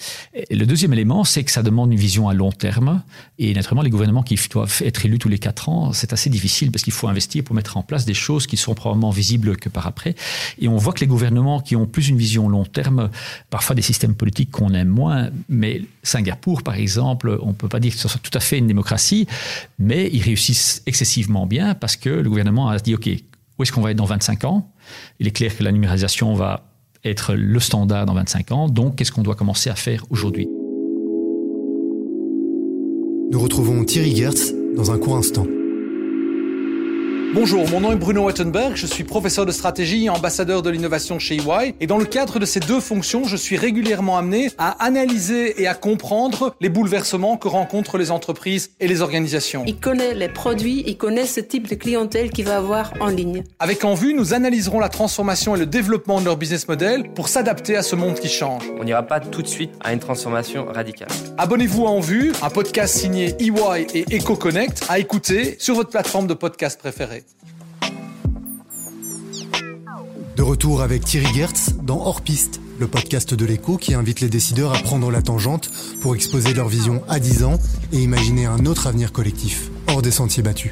Le 0.50 0.64
deuxième 0.66 0.94
élément, 0.94 1.26
c'est 1.26 1.44
que 1.44 1.52
ça 1.52 1.62
demande 1.62 1.92
une 1.92 2.00
vision 2.00 2.30
à 2.30 2.34
long 2.34 2.54
terme. 2.54 3.04
Et 3.38 3.54
naturellement, 3.54 3.82
les 3.84 3.90
gouvernements 3.90 4.24
qui 4.24 4.40
doivent 4.50 4.82
être 4.84 5.06
élus 5.06 5.20
tous 5.20 5.28
les 5.28 5.38
quatre 5.38 5.68
ans, 5.68 5.92
c'est 5.92 6.14
assez 6.14 6.30
difficile 6.30 6.72
parce 6.72 6.84
qu'il 6.84 6.94
faut 6.94 7.10
investir 7.10 7.44
pour 7.44 7.54
mettre 7.54 7.76
en 7.76 7.84
place 7.84 8.06
des 8.06 8.14
choses 8.14 8.48
qui 8.48 8.56
sont 8.56 8.74
probablement 8.74 9.10
visibles 9.10 9.58
que 9.58 9.68
par 9.68 9.86
après. 9.86 10.16
Et 10.58 10.70
on 10.70 10.78
voit 10.78 10.94
que 10.94 11.02
les 11.02 11.08
gouvernements 11.08 11.60
qui 11.60 11.76
ont 11.76 11.86
plus 11.86 12.08
une 12.08 12.18
vision 12.18 12.48
long 12.48 12.64
terme, 12.64 13.10
parfois 13.50 13.76
des 13.76 13.82
systèmes 13.82 14.16
politiques 14.16 14.52
qu'on 14.52 14.74
aime 14.74 14.88
moins, 14.88 15.30
mais 15.50 15.82
Singapour, 16.02 16.64
par 16.64 16.76
exemple, 16.76 17.38
on 17.42 17.50
ne 17.50 17.54
peut 17.54 17.68
pas 17.68 17.82
dire 17.82 17.92
que 17.92 18.00
ce 18.00 18.08
soit 18.08 18.22
tout 18.22 18.36
à 18.36 18.40
fait 18.40 18.58
une 18.58 18.68
démocratie, 18.68 19.28
mais 19.78 20.10
ils 20.14 20.22
réussissent 20.22 20.82
excessivement 20.86 21.46
bien 21.46 21.76
parce 21.76 21.98
que 21.98 22.10
le 22.10 22.30
gouvernement 22.30 22.70
a 22.70 22.80
dit, 22.80 22.96
OK, 22.96 23.10
où 23.58 23.64
est-ce 23.64 23.74
qu'on 23.74 23.82
va 23.82 23.92
être 23.92 23.98
dans 23.98 24.06
25 24.06 24.46
ans? 24.46 24.72
Il 25.20 25.28
est 25.28 25.32
clair 25.32 25.56
que 25.56 25.62
la 25.62 25.74
numérisation 25.74 26.34
va 26.34 26.69
être 27.04 27.34
le 27.34 27.60
standard 27.60 28.06
dans 28.06 28.14
25 28.14 28.52
ans. 28.52 28.68
Donc, 28.68 28.96
qu'est-ce 28.96 29.12
qu'on 29.12 29.24
doit 29.24 29.36
commencer 29.36 29.70
à 29.70 29.76
faire 29.76 30.06
aujourd'hui? 30.10 30.48
Nous 33.32 33.40
retrouvons 33.40 33.84
Thierry 33.86 34.16
Gertz 34.16 34.54
dans 34.76 34.92
un 34.92 34.98
court 34.98 35.18
instant. 35.18 35.46
Bonjour, 37.32 37.70
mon 37.70 37.80
nom 37.80 37.92
est 37.92 37.96
Bruno 37.96 38.26
Wettenberg, 38.26 38.76
je 38.76 38.88
suis 38.88 39.04
professeur 39.04 39.46
de 39.46 39.52
stratégie 39.52 40.06
et 40.06 40.10
ambassadeur 40.10 40.64
de 40.64 40.72
l'innovation 40.72 41.20
chez 41.20 41.36
EY. 41.36 41.76
Et 41.80 41.86
dans 41.86 42.00
le 42.00 42.06
cadre 42.06 42.40
de 42.40 42.46
ces 42.46 42.60
deux 42.60 42.80
fonctions, 42.80 43.24
je 43.26 43.38
suis 43.38 43.56
régulièrement 43.56 44.18
amené 44.18 44.50
à 44.58 44.84
analyser 44.84 45.62
et 45.62 45.68
à 45.68 45.76
comprendre 45.76 46.56
les 46.60 46.70
bouleversements 46.70 47.38
que 47.38 47.48
rencontrent 47.48 48.00
les 48.00 48.10
entreprises 48.10 48.72
et 48.80 48.88
les 48.88 49.04
organisations. 49.04 49.64
Il 49.68 49.80
connaît 49.80 50.16
les 50.16 50.28
produits, 50.28 50.84
il 50.88 50.98
connaît 50.98 51.28
ce 51.28 51.40
type 51.40 51.68
de 51.68 51.76
clientèle 51.76 52.32
qu'il 52.32 52.46
va 52.46 52.58
avoir 52.58 52.94
en 53.00 53.08
ligne. 53.08 53.44
Avec 53.60 53.86
En 53.86 53.94
Vue, 53.94 54.16
nous 54.16 54.34
analyserons 54.34 54.80
la 54.80 54.90
transformation 54.90 55.56
et 55.56 55.60
le 55.60 55.68
développement 55.68 56.22
de 56.22 56.26
leur 56.26 56.36
business 56.36 56.68
model 56.68 57.12
pour 57.14 57.28
s'adapter 57.28 57.78
à 57.78 57.84
ce 57.84 57.96
monde 57.96 58.16
qui 58.16 58.30
change. 58.30 58.64
On 58.80 58.84
n'ira 58.84 59.04
pas 59.04 59.20
tout 59.20 59.44
de 59.44 59.48
suite 59.48 59.72
à 59.82 59.94
une 59.94 60.00
transformation 60.00 60.66
radicale. 60.66 61.10
Abonnez-vous 61.38 61.86
à 61.86 61.92
En 61.92 62.00
Vue, 62.00 62.34
un 62.42 62.50
podcast 62.50 62.98
signé 62.98 63.36
EY 63.40 63.86
et 63.94 64.18
EcoConnect 64.18 64.88
à 64.90 64.98
écouter 64.98 65.58
sur 65.60 65.76
votre 65.76 65.92
plateforme 65.92 66.26
de 66.26 66.34
podcast 66.34 66.80
préférée. 66.80 67.19
De 70.36 70.44
retour 70.44 70.82
avec 70.82 71.04
Thierry 71.04 71.34
Gertz 71.34 71.76
dans 71.84 72.06
Hors 72.06 72.22
Piste, 72.22 72.62
le 72.80 72.88
podcast 72.88 73.34
de 73.34 73.46
l'écho 73.46 73.78
qui 73.78 73.94
invite 73.94 74.22
les 74.22 74.30
décideurs 74.30 74.74
à 74.74 74.80
prendre 74.80 75.12
la 75.12 75.22
tangente 75.22 75.70
pour 76.02 76.16
exposer 76.16 76.54
leur 76.54 76.70
vision 76.70 77.04
à 77.10 77.20
10 77.20 77.44
ans 77.44 77.60
et 77.92 78.02
imaginer 78.02 78.46
un 78.46 78.66
autre 78.66 78.88
avenir 78.88 79.12
collectif, 79.12 79.70
hors 79.88 80.02
des 80.02 80.12
sentiers 80.12 80.44
battus. 80.44 80.72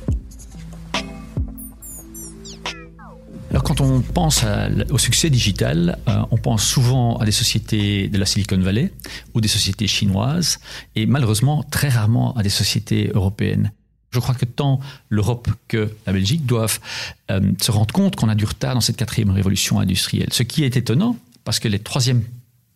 Alors 3.50 3.64
quand 3.64 3.82
on 3.82 4.02
pense 4.02 4.44
à, 4.44 4.70
au 4.92 4.98
succès 4.98 5.30
digital, 5.30 5.98
euh, 6.08 6.22
on 6.32 6.38
pense 6.38 6.64
souvent 6.64 7.18
à 7.18 7.26
des 7.26 7.32
sociétés 7.32 8.08
de 8.08 8.18
la 8.18 8.26
Silicon 8.26 8.60
Valley 8.60 8.94
ou 9.34 9.42
des 9.42 9.48
sociétés 9.48 9.88
chinoises 9.88 10.60
et 10.96 11.06
malheureusement 11.06 11.64
très 11.72 11.90
rarement 11.90 12.36
à 12.36 12.44
des 12.44 12.50
sociétés 12.50 13.10
européennes. 13.14 13.72
Je 14.12 14.20
crois 14.20 14.36
que 14.36 14.46
tant 14.46 14.80
l'Europe 15.10 15.50
que 15.68 15.92
la 16.06 16.14
Belgique 16.14 16.46
doivent 16.46 16.80
euh, 17.30 17.42
se 17.62 17.72
rendre 17.72 17.94
compte 17.94 18.16
qu'on 18.16 18.30
a 18.30 18.36
du 18.36 18.46
retard 18.46 18.74
dans 18.74 18.82
cette 18.82 18.98
quatrième 18.98 19.32
révolution 19.32 19.80
industrielle. 19.80 20.30
Ce 20.32 20.44
qui 20.44 20.64
est 20.64 20.78
étonnant, 20.78 21.18
parce 21.44 21.60
que 21.60 21.68
les 21.68 21.80
troisièmes 21.80 22.24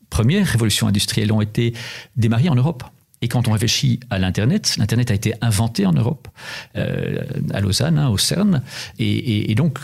premières 0.10 0.46
révolutions 0.46 0.88
industrielles 0.88 1.32
ont 1.32 1.42
été 1.42 1.74
démarrées 2.18 2.50
en 2.50 2.56
Europe. 2.56 2.84
Et 3.22 3.28
quand 3.28 3.48
on 3.48 3.52
réfléchit 3.52 4.00
à 4.10 4.20
l'Internet, 4.20 4.76
l'Internet 4.78 5.12
a 5.12 5.14
été 5.14 5.34
inventé 5.42 5.86
en 5.86 5.94
Europe, 5.94 6.28
euh, 6.76 7.24
à 7.54 7.62
Lausanne, 7.62 7.98
hein, 7.98 8.10
au 8.10 8.18
CERN. 8.18 8.62
Et, 8.98 9.06
et, 9.06 9.52
et, 9.52 9.56
donc, 9.56 9.80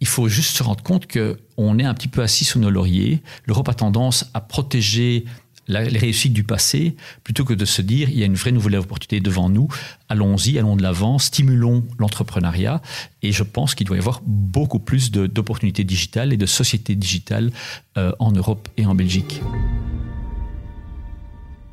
il 0.00 0.06
faut 0.06 0.28
juste 0.28 0.56
se 0.56 0.62
rendre 0.62 0.82
compte 0.82 1.06
qu'on 1.10 1.78
est 1.78 1.84
un 1.84 1.94
petit 1.94 2.08
peu 2.08 2.22
assis 2.22 2.44
sous 2.44 2.60
nos 2.60 2.70
lauriers. 2.70 3.20
L'Europe 3.46 3.68
a 3.68 3.74
tendance 3.74 4.30
à 4.32 4.40
protéger 4.40 5.24
la, 5.68 5.84
les 5.84 5.98
réussites 5.98 6.32
du 6.32 6.44
passé, 6.44 6.96
plutôt 7.24 7.44
que 7.44 7.54
de 7.54 7.64
se 7.64 7.82
dire 7.82 8.08
il 8.10 8.18
y 8.18 8.22
a 8.22 8.26
une 8.26 8.34
vraie 8.34 8.52
nouvelle 8.52 8.76
opportunité 8.76 9.20
devant 9.20 9.48
nous, 9.48 9.68
allons-y, 10.08 10.58
allons 10.58 10.76
de 10.76 10.82
l'avant, 10.82 11.18
stimulons 11.18 11.84
l'entrepreneuriat. 11.98 12.82
Et 13.22 13.32
je 13.32 13.42
pense 13.42 13.74
qu'il 13.74 13.86
doit 13.86 13.96
y 13.96 14.00
avoir 14.00 14.22
beaucoup 14.26 14.78
plus 14.78 15.10
d'opportunités 15.10 15.84
digitales 15.84 16.32
et 16.32 16.36
de 16.36 16.46
sociétés 16.46 16.94
digitales 16.94 17.50
euh, 17.96 18.12
en 18.18 18.32
Europe 18.32 18.68
et 18.76 18.86
en 18.86 18.94
Belgique. 18.94 19.40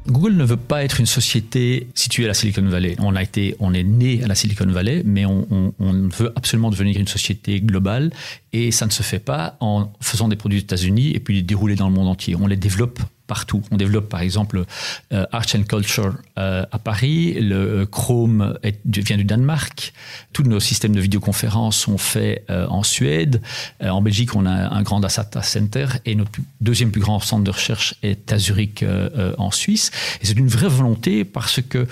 Google 0.08 0.36
ne 0.36 0.44
veut 0.44 0.58
pas 0.58 0.84
être 0.84 1.00
une 1.00 1.08
société 1.08 1.88
située 1.96 2.26
à 2.26 2.28
la 2.28 2.36
Silicon 2.36 2.62
Valley. 2.62 2.96
On 3.00 3.16
a 3.16 3.24
été, 3.24 3.56
on 3.60 3.74
est 3.74 3.84
né 3.84 4.24
à 4.24 4.28
la 4.28 4.36
Silicon 4.36 4.68
Valley, 4.68 5.02
mais 5.04 5.26
on, 5.26 5.48
on, 5.50 5.74
on, 5.80 6.08
veut 6.10 6.32
absolument 6.36 6.70
devenir 6.70 7.00
une 7.00 7.08
société 7.08 7.60
globale 7.60 8.12
et 8.54 8.72
ça 8.72 8.86
ne 8.86 8.92
se 8.92 9.02
fait 9.02 9.20
pas 9.20 9.58
en 9.62 9.92
faisant 10.02 10.28
des 10.28 10.36
produits 10.36 10.60
aux 10.60 10.62
États-Unis 10.62 11.12
et 11.16 11.20
puis 11.20 11.36
les 11.36 11.42
dérouler 11.42 11.76
dans 11.76 11.88
le 11.90 11.96
monde 11.96 12.08
entier. 12.08 12.36
On 12.36 12.46
les 12.46 12.56
développe 12.56 13.00
partout. 13.28 13.62
On 13.72 13.78
développe 13.78 14.10
par 14.10 14.22
exemple 14.22 14.66
euh, 15.14 15.26
Arts 15.32 15.56
and 15.56 15.64
Culture 15.64 16.16
euh, 16.38 16.66
à 16.72 16.80
Paris, 16.80 17.34
le 17.40 17.86
Chrome 17.86 18.58
est, 18.64 18.80
vient 18.86 19.18
du 19.18 19.24
Danemark, 19.24 19.94
tous 20.34 20.44
nos 20.44 20.60
systèmes 20.60 20.96
de 20.96 21.02
vidéoconférence 21.02 21.78
sont 21.78 21.98
faits 21.98 22.44
euh, 22.50 22.68
en 22.68 22.84
Suède, 22.84 23.42
euh, 23.82 23.90
en 23.90 24.02
Belgique 24.02 24.36
on 24.36 24.46
a 24.46 24.52
un 24.52 24.82
grand 24.84 25.00
data 25.00 25.42
center 25.42 25.88
et 26.06 26.16
notre 26.16 26.32
deuxième 26.62 26.92
plus 26.92 27.02
grand 27.02 27.20
centre 27.20 27.44
de 27.44 27.52
recherche 27.52 27.96
est 28.04 28.32
à 28.32 28.38
Zurich 28.38 28.84
euh, 28.84 29.10
euh, 29.18 29.36
en 29.38 29.52
Suisse. 29.52 29.92
Et 30.22 30.26
c'est 30.26 30.38
une 30.38 30.48
vraie 30.48 30.68
volonté 30.68 31.24
parce 31.26 31.62
que 31.62 31.88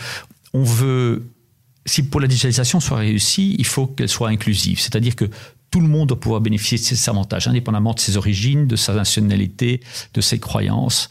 on 0.53 0.63
veut 0.63 1.23
si 1.85 2.03
pour 2.03 2.21
la 2.21 2.27
digitalisation 2.27 2.79
soit 2.79 2.97
réussie, 2.97 3.55
il 3.59 3.65
faut 3.65 3.87
qu'elle 3.87 4.09
soit 4.09 4.29
inclusive, 4.29 4.79
c'est-à-dire 4.79 5.15
que 5.15 5.29
tout 5.73 5.81
le 5.81 5.87
monde 5.87 6.09
doit 6.09 6.19
pouvoir 6.19 6.39
bénéficier 6.39 6.77
de 6.77 6.83
ces 6.83 7.09
avantages, 7.09 7.47
indépendamment 7.47 7.95
de 7.95 7.99
ses 7.99 8.15
origines, 8.15 8.67
de 8.67 8.75
sa 8.75 8.93
nationalité, 8.93 9.81
de 10.13 10.21
ses 10.21 10.37
croyances. 10.37 11.09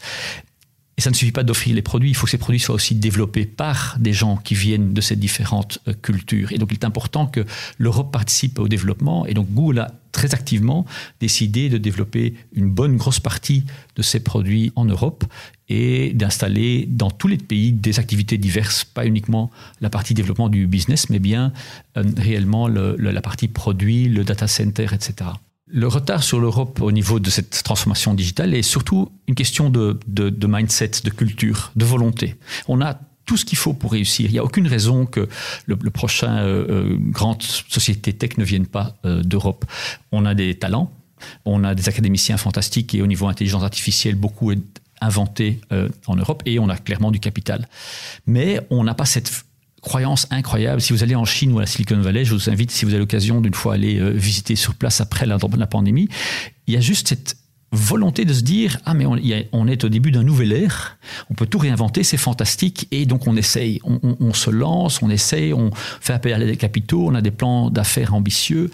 Et 0.95 1.01
ça 1.01 1.09
ne 1.09 1.15
suffit 1.15 1.33
pas 1.33 1.43
d'offrir 1.43 1.75
les 1.75 1.81
produits, 1.81 2.11
il 2.11 2.13
faut 2.13 2.27
que 2.27 2.31
ces 2.31 2.37
produits 2.37 2.61
soient 2.61 2.75
aussi 2.75 2.95
développés 2.95 3.45
par 3.45 3.97
des 3.99 4.13
gens 4.13 4.37
qui 4.37 4.55
viennent 4.55 4.93
de 4.93 5.01
ces 5.01 5.17
différentes 5.17 5.79
euh, 5.89 5.93
cultures. 6.01 6.53
Et 6.53 6.59
donc 6.59 6.69
il 6.71 6.75
est 6.75 6.85
important 6.85 7.27
que 7.27 7.45
l'Europe 7.77 8.13
participe 8.13 8.57
au 8.57 8.69
développement. 8.69 9.25
Et 9.25 9.33
donc 9.33 9.49
Google 9.51 9.79
a 9.79 9.91
très 10.13 10.33
activement 10.33 10.85
décidé 11.19 11.67
de 11.67 11.77
développer 11.77 12.35
une 12.53 12.69
bonne 12.69 12.95
grosse 12.95 13.19
partie 13.19 13.65
de 13.97 14.01
ses 14.01 14.21
produits 14.21 14.71
en 14.77 14.85
Europe 14.85 15.25
et 15.73 16.13
d'installer 16.13 16.85
dans 16.87 17.09
tous 17.09 17.27
les 17.27 17.37
pays 17.37 17.71
des 17.71 17.99
activités 17.99 18.37
diverses, 18.37 18.83
pas 18.83 19.05
uniquement 19.05 19.49
la 19.81 19.89
partie 19.89 20.13
développement 20.13 20.49
du 20.49 20.67
business, 20.67 21.09
mais 21.09 21.19
bien 21.19 21.51
euh, 21.97 22.03
réellement 22.17 22.67
le, 22.67 22.95
le, 22.97 23.11
la 23.11 23.21
partie 23.21 23.47
produit, 23.47 24.07
le 24.07 24.23
data 24.23 24.47
center, 24.47 24.87
etc. 24.93 25.31
Le 25.75 25.87
retard 25.87 26.21
sur 26.21 26.39
l'Europe 26.39 26.81
au 26.81 26.91
niveau 26.91 27.19
de 27.19 27.31
cette 27.31 27.63
transformation 27.63 28.13
digitale 28.13 28.53
est 28.53 28.61
surtout 28.61 29.09
une 29.27 29.33
question 29.33 29.71
de, 29.71 29.97
mindset, 30.45 30.91
de 31.03 31.09
culture, 31.09 31.71
de 31.75 31.83
volonté. 31.83 32.35
On 32.67 32.79
a 32.79 32.99
tout 33.25 33.37
ce 33.37 33.45
qu'il 33.45 33.57
faut 33.57 33.73
pour 33.73 33.93
réussir. 33.93 34.29
Il 34.29 34.33
n'y 34.33 34.39
a 34.39 34.43
aucune 34.43 34.67
raison 34.67 35.07
que 35.07 35.27
le, 35.65 35.75
prochain 35.89 36.37
euh, 36.37 36.67
euh, 36.69 36.97
grande 36.99 37.41
société 37.41 38.13
tech 38.13 38.37
ne 38.37 38.43
vienne 38.43 38.67
pas 38.67 38.97
euh, 39.05 39.23
d'Europe. 39.23 39.65
On 40.11 40.25
a 40.25 40.35
des 40.35 40.53
talents, 40.53 40.91
on 41.45 41.63
a 41.63 41.73
des 41.73 41.89
académiciens 41.89 42.37
fantastiques 42.37 42.93
et 42.93 43.01
au 43.01 43.07
niveau 43.07 43.27
intelligence 43.27 43.63
artificielle, 43.63 44.15
beaucoup 44.15 44.51
inventé 45.03 45.61
en 46.07 46.15
Europe 46.15 46.43
et 46.45 46.59
on 46.59 46.69
a 46.69 46.77
clairement 46.77 47.11
du 47.11 47.19
capital. 47.19 47.67
Mais 48.25 48.59
on 48.69 48.83
n'a 48.83 48.93
pas 48.93 49.05
cette 49.05 49.31
croyance 49.81 50.27
incroyable. 50.31 50.81
Si 50.81 50.93
vous 50.93 51.03
allez 51.03 51.15
en 51.15 51.25
Chine 51.25 51.51
ou 51.51 51.57
à 51.59 51.61
la 51.61 51.67
Silicon 51.67 51.99
Valley, 51.99 52.25
je 52.25 52.33
vous 52.33 52.49
invite, 52.49 52.71
si 52.71 52.85
vous 52.85 52.91
avez 52.91 52.99
l'occasion 52.99 53.41
d'une 53.41 53.53
fois 53.53 53.73
aller 53.73 54.11
visiter 54.11 54.55
sur 54.55 54.75
place 54.75 55.01
après 55.01 55.25
la, 55.25 55.37
pandémie, 55.67 56.07
il 56.67 56.73
y 56.73 56.77
a 56.77 56.81
juste 56.81 57.09
cette 57.09 57.37
volonté 57.73 58.23
de 58.23 58.33
se 58.33 58.41
dire 58.41 58.77
ah 58.85 58.93
mais 58.93 59.05
on, 59.05 59.67
est 59.67 59.83
au 59.83 59.89
début 59.89 60.11
d'un 60.11 60.23
nouvel 60.23 60.53
ère, 60.53 60.97
on 61.29 61.33
peut 61.33 61.47
tout 61.47 61.57
réinventer, 61.57 62.03
c'est 62.03 62.17
fantastique 62.17 62.87
et 62.91 63.05
donc 63.05 63.27
on 63.27 63.35
essaye, 63.35 63.79
on, 63.83 64.33
se 64.33 64.51
lance, 64.51 65.01
on 65.01 65.09
essaye, 65.09 65.53
on 65.53 65.71
fait 65.73 66.13
appel 66.13 66.33
à 66.33 66.45
des 66.45 66.55
capitaux, 66.55 67.07
on 67.07 67.15
a 67.15 67.21
des 67.21 67.31
plans 67.31 67.71
d'affaires 67.71 68.13
ambitieux 68.13 68.69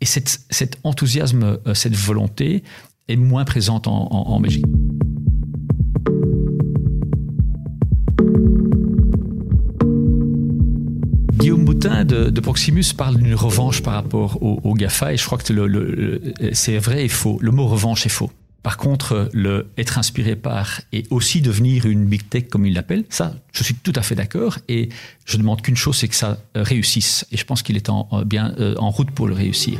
et 0.00 0.06
cet 0.06 0.78
enthousiasme, 0.84 1.58
euh, 1.66 1.74
cette 1.74 1.96
volonté 1.96 2.62
est 3.08 3.16
moins 3.16 3.44
présente 3.44 3.88
en, 3.88 4.08
en 4.10 4.40
Belgique. 4.40 4.64
Boutin 11.76 12.06
de, 12.06 12.40
Proximus 12.40 12.94
parle 12.96 13.18
d'une 13.18 13.34
revanche 13.34 13.82
par 13.82 13.92
rapport 13.92 14.42
au, 14.42 14.72
GAFA 14.72 15.12
et 15.12 15.18
je 15.18 15.26
crois 15.26 15.36
que 15.36 15.44
c'est 16.54 16.78
vrai 16.78 17.04
et 17.04 17.08
faux. 17.08 17.36
Le 17.42 17.50
mot 17.50 17.66
revanche 17.66 18.06
est 18.06 18.08
faux. 18.08 18.30
Par 18.62 18.78
contre, 18.78 19.28
le 19.34 19.66
être 19.76 19.98
inspiré 19.98 20.36
par 20.36 20.80
et 20.94 21.04
aussi 21.10 21.42
devenir 21.42 21.84
une 21.84 22.06
big 22.06 22.30
tech 22.30 22.44
comme 22.48 22.64
il 22.64 22.72
l'appelle, 22.72 23.04
ça, 23.10 23.34
je 23.52 23.62
suis 23.62 23.74
tout 23.74 23.92
à 23.94 24.00
fait 24.00 24.14
d'accord 24.14 24.56
et 24.68 24.88
je 25.26 25.36
demande 25.36 25.60
qu'une 25.60 25.76
chose, 25.76 25.96
c'est 25.96 26.08
que 26.08 26.14
ça 26.14 26.38
réussisse. 26.54 27.26
Et 27.30 27.36
je 27.36 27.44
pense 27.44 27.62
qu'il 27.62 27.76
est 27.76 27.90
en, 27.90 28.08
bien 28.24 28.54
euh, 28.58 28.74
en 28.78 28.88
route 28.88 29.10
pour 29.10 29.26
le 29.26 29.34
réussir. 29.34 29.78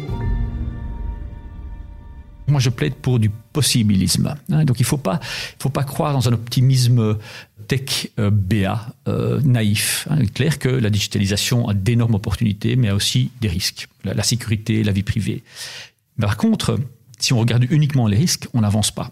Moi, 2.49 2.61
je 2.61 2.71
plaide 2.71 2.95
pour 2.95 3.19
du 3.19 3.31
possibilisme. 3.31 4.35
Hein. 4.51 4.65
donc, 4.65 4.79
il 4.79 4.83
ne 4.83 4.87
faut 4.87 4.99
pas, 4.99 5.21
faut 5.59 5.69
pas 5.69 5.85
croire 5.85 6.13
dans 6.13 6.29
un 6.29 6.33
optimisme 6.33 7.17
tech 7.67 8.09
euh, 8.19 8.31
BA, 8.31 8.95
euh, 9.09 9.41
naïf. 9.43 10.07
Hein. 10.11 10.17
Il 10.21 10.25
est 10.27 10.35
clair 10.35 10.59
que 10.59 10.69
la 10.69 10.91
digitalisation 10.91 11.69
a 11.69 11.75
d'énormes 11.75 12.15
opportunités, 12.15 12.77
mais 12.77 12.89
a 12.89 12.95
aussi 12.95 13.31
des 13.41 13.49
risques. 13.49 13.89
La, 14.05 14.23
sécurité, 14.23 14.85
la 14.85 14.93
vie 14.93 15.03
privée. 15.03 15.43
par 16.21 16.37
contre, 16.37 16.79
si 17.19 17.33
on 17.33 17.39
regarde 17.39 17.67
uniquement 17.71 18.07
les 18.07 18.17
risques, 18.17 18.47
on 18.55 18.61
n'avance 18.61 18.91
pas. 18.91 19.11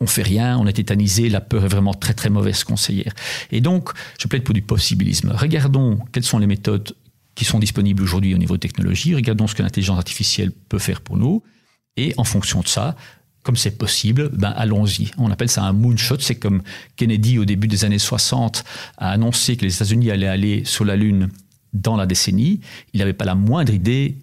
On 0.00 0.06
fait 0.06 0.22
rien, 0.22 0.58
on 0.58 0.66
est 0.66 0.74
tétanisé, 0.74 1.28
la 1.28 1.40
peur 1.40 1.64
est 1.64 1.68
vraiment 1.68 1.94
très 1.94 2.14
très 2.14 2.30
mauvaise 2.30 2.64
conseillère. 2.64 3.14
Et 3.52 3.60
donc, 3.60 3.90
je 4.18 4.26
plaide 4.26 4.42
pour 4.42 4.54
du 4.54 4.62
possibilisme. 4.62 5.32
Regardons 5.34 5.98
quelles 6.12 6.24
sont 6.24 6.38
les 6.38 6.46
méthodes 6.46 6.94
qui 7.34 7.44
sont 7.44 7.58
disponibles 7.58 8.02
aujourd'hui 8.02 8.34
au 8.34 8.38
niveau 8.38 8.54
de 8.54 8.60
technologie, 8.60 9.14
regardons 9.14 9.46
ce 9.46 9.54
que 9.54 9.62
l'intelligence 9.62 9.98
artificielle 9.98 10.52
peut 10.52 10.78
faire 10.78 11.00
pour 11.00 11.16
nous, 11.16 11.42
et 11.96 12.14
en 12.16 12.24
fonction 12.24 12.60
de 12.60 12.68
ça, 12.68 12.96
comme 13.42 13.56
c'est 13.56 13.76
possible, 13.78 14.30
ben 14.32 14.50
allons-y. 14.56 15.10
On 15.18 15.30
appelle 15.30 15.50
ça 15.50 15.62
un 15.62 15.72
moonshot. 15.72 16.18
C'est 16.18 16.36
comme 16.36 16.62
Kennedy, 16.96 17.38
au 17.38 17.44
début 17.44 17.68
des 17.68 17.84
années 17.84 17.98
60, 17.98 18.64
a 18.96 19.10
annoncé 19.10 19.56
que 19.56 19.64
les 19.64 19.74
États-Unis 19.74 20.10
allaient 20.10 20.28
aller 20.28 20.64
sur 20.64 20.84
la 20.84 20.96
Lune 20.96 21.28
dans 21.74 21.96
la 21.96 22.06
décennie. 22.06 22.60
Il 22.94 23.00
n'avait 23.00 23.12
pas 23.12 23.26
la 23.26 23.34
moindre 23.34 23.72
idée 23.72 24.16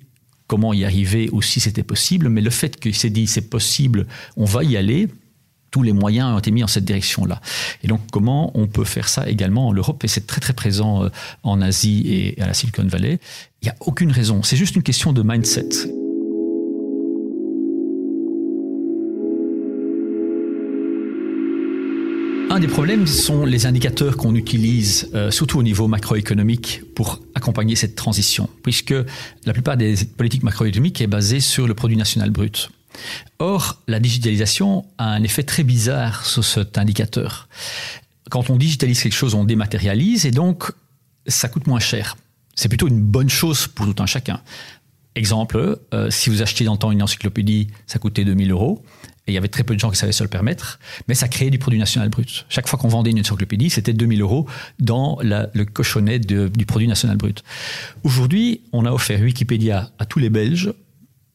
comment 0.47 0.73
y 0.73 0.83
arriver 0.83 1.29
ou 1.31 1.41
si 1.41 1.59
c'était 1.59 1.83
possible, 1.83 2.27
mais 2.29 2.41
le 2.41 2.49
fait 2.49 2.77
qu'il 2.79 2.95
s'est 2.95 3.09
dit 3.09 3.27
c'est 3.27 3.49
possible, 3.49 4.07
on 4.35 4.43
va 4.43 4.63
y 4.63 4.75
aller, 4.75 5.07
tous 5.69 5.83
les 5.83 5.93
moyens 5.93 6.33
ont 6.33 6.39
été 6.39 6.51
mis 6.51 6.63
en 6.63 6.67
cette 6.67 6.83
direction-là. 6.83 7.39
Et 7.83 7.87
donc, 7.87 8.01
comment 8.11 8.51
on 8.55 8.67
peut 8.67 8.83
faire 8.83 9.07
ça 9.07 9.29
également 9.29 9.69
en 9.69 9.73
Europe? 9.73 10.03
Et 10.03 10.09
c'est 10.09 10.27
très, 10.27 10.41
très 10.41 10.51
présent 10.51 11.03
euh, 11.05 11.09
en 11.43 11.61
Asie 11.61 12.03
et 12.07 12.41
à 12.41 12.47
la 12.47 12.53
Silicon 12.53 12.85
Valley. 12.85 13.19
Il 13.61 13.65
n'y 13.65 13.69
a 13.69 13.75
aucune 13.79 14.11
raison. 14.11 14.43
C'est 14.43 14.57
juste 14.57 14.75
une 14.75 14.83
question 14.83 15.13
de 15.13 15.23
mindset. 15.23 15.69
Un 22.51 22.59
des 22.59 22.67
problèmes 22.67 23.07
sont 23.07 23.45
les 23.45 23.65
indicateurs 23.65 24.17
qu'on 24.17 24.35
utilise, 24.35 25.09
euh, 25.13 25.31
surtout 25.31 25.57
au 25.59 25.63
niveau 25.63 25.87
macroéconomique, 25.87 26.81
pour 26.95 27.21
accompagner 27.33 27.77
cette 27.77 27.95
transition, 27.95 28.49
puisque 28.61 28.93
la 29.45 29.53
plupart 29.53 29.77
des 29.77 29.95
politiques 30.17 30.43
macroéconomiques 30.43 30.99
est 30.99 31.07
basée 31.07 31.39
sur 31.39 31.65
le 31.65 31.73
produit 31.73 31.95
national 31.95 32.29
brut. 32.29 32.69
Or, 33.39 33.81
la 33.87 34.01
digitalisation 34.01 34.83
a 34.97 35.05
un 35.13 35.23
effet 35.23 35.43
très 35.43 35.63
bizarre 35.63 36.25
sur 36.25 36.43
cet 36.43 36.77
indicateur. 36.77 37.47
Quand 38.29 38.49
on 38.49 38.57
digitalise 38.57 39.01
quelque 39.01 39.15
chose, 39.15 39.33
on 39.33 39.45
dématérialise 39.45 40.25
et 40.25 40.31
donc 40.31 40.73
ça 41.27 41.47
coûte 41.47 41.67
moins 41.67 41.79
cher. 41.79 42.17
C'est 42.53 42.67
plutôt 42.67 42.89
une 42.89 42.99
bonne 43.01 43.29
chose 43.29 43.67
pour 43.67 43.85
tout 43.85 44.03
un 44.03 44.05
chacun. 44.05 44.41
Exemple, 45.15 45.79
euh, 45.93 46.09
si 46.09 46.29
vous 46.29 46.41
achetez 46.41 46.65
dans 46.65 46.73
le 46.73 46.77
temps 46.77 46.91
une 46.91 47.01
encyclopédie, 47.01 47.67
ça 47.87 47.97
coûtait 47.97 48.25
2000 48.25 48.51
euros. 48.51 48.83
Et 49.27 49.31
il 49.31 49.35
y 49.35 49.37
avait 49.37 49.49
très 49.49 49.63
peu 49.63 49.75
de 49.75 49.79
gens 49.79 49.91
qui 49.91 49.97
savaient 49.97 50.11
se 50.11 50.23
le 50.23 50.29
permettre, 50.29 50.79
mais 51.07 51.13
ça 51.13 51.27
créait 51.27 51.51
du 51.51 51.59
produit 51.59 51.77
national 51.77 52.09
brut. 52.09 52.45
Chaque 52.49 52.67
fois 52.67 52.79
qu'on 52.79 52.87
vendait 52.87 53.11
une 53.11 53.19
encyclopédie, 53.19 53.69
c'était 53.69 53.93
2000 53.93 54.21
euros 54.21 54.47
dans 54.79 55.19
le 55.21 55.63
cochonnet 55.63 56.19
du 56.19 56.65
produit 56.65 56.87
national 56.87 57.17
brut. 57.17 57.43
Aujourd'hui, 58.03 58.61
on 58.73 58.85
a 58.85 58.91
offert 58.91 59.21
Wikipédia 59.21 59.91
à 59.99 60.05
tous 60.05 60.19
les 60.19 60.29
Belges 60.29 60.73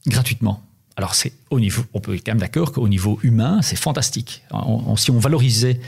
gratuitement. 0.07 0.63
Alors 0.97 1.15
c'est 1.15 1.33
au 1.51 1.61
niveau, 1.61 1.85
on 1.93 2.01
peut 2.01 2.15
être 2.15 2.25
quand 2.25 2.33
même 2.33 2.41
d'accord 2.41 2.73
qu'au 2.73 2.89
niveau 2.89 3.19
humain, 3.23 3.61
c'est 3.63 3.77
fantastique. 3.77 4.43
si 4.97 5.11
on 5.11 5.19
valorisait 5.19 5.81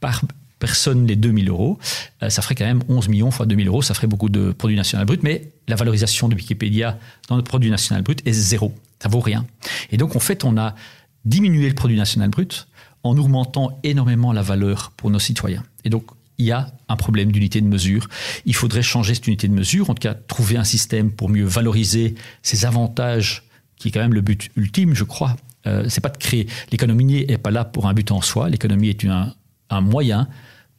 par 0.00 0.22
personne 0.60 1.08
les 1.08 1.16
2000 1.16 1.48
euros, 1.48 1.78
euh, 2.22 2.30
ça 2.30 2.40
ferait 2.40 2.54
quand 2.54 2.64
même 2.64 2.82
11 2.88 3.08
millions 3.08 3.32
fois 3.32 3.46
2000 3.46 3.66
euros, 3.66 3.82
ça 3.82 3.94
ferait 3.94 4.06
beaucoup 4.06 4.28
de 4.28 4.52
produit 4.52 4.76
national 4.76 5.06
brut, 5.06 5.24
mais 5.24 5.50
la 5.66 5.74
valorisation 5.74 6.28
de 6.28 6.36
Wikipédia 6.36 6.98
dans 7.28 7.36
le 7.36 7.42
produit 7.42 7.68
national 7.68 8.04
brut 8.04 8.24
est 8.24 8.32
zéro. 8.32 8.72
Ça 9.02 9.08
vaut 9.08 9.18
rien. 9.18 9.44
Et 9.90 9.96
donc 9.96 10.14
en 10.14 10.20
fait, 10.20 10.44
on 10.44 10.56
a 10.56 10.76
diminuer 11.24 11.68
le 11.68 11.74
produit 11.74 11.96
national 11.96 12.30
brut 12.30 12.68
en 13.02 13.16
augmentant 13.16 13.78
énormément 13.82 14.32
la 14.32 14.42
valeur 14.42 14.92
pour 14.96 15.10
nos 15.10 15.18
citoyens. 15.18 15.62
Et 15.84 15.90
donc, 15.90 16.04
il 16.38 16.46
y 16.46 16.52
a 16.52 16.72
un 16.88 16.96
problème 16.96 17.30
d'unité 17.30 17.60
de 17.60 17.66
mesure. 17.66 18.08
Il 18.46 18.54
faudrait 18.54 18.82
changer 18.82 19.14
cette 19.14 19.26
unité 19.26 19.48
de 19.48 19.52
mesure, 19.52 19.90
en 19.90 19.94
tout 19.94 20.00
cas 20.00 20.14
trouver 20.14 20.56
un 20.56 20.64
système 20.64 21.10
pour 21.10 21.28
mieux 21.28 21.44
valoriser 21.44 22.14
ces 22.42 22.64
avantages, 22.64 23.44
qui 23.76 23.88
est 23.88 23.90
quand 23.90 24.00
même 24.00 24.14
le 24.14 24.20
but 24.20 24.50
ultime, 24.56 24.94
je 24.94 25.04
crois. 25.04 25.36
Euh, 25.66 25.86
c'est 25.88 26.00
pas 26.00 26.08
de 26.08 26.16
créer. 26.16 26.48
L'économie 26.70 27.24
n'est 27.26 27.38
pas 27.38 27.50
là 27.50 27.64
pour 27.64 27.86
un 27.86 27.94
but 27.94 28.10
en 28.10 28.20
soi. 28.20 28.48
L'économie 28.48 28.88
est 28.88 29.04
un, 29.04 29.80
moyen 29.80 30.28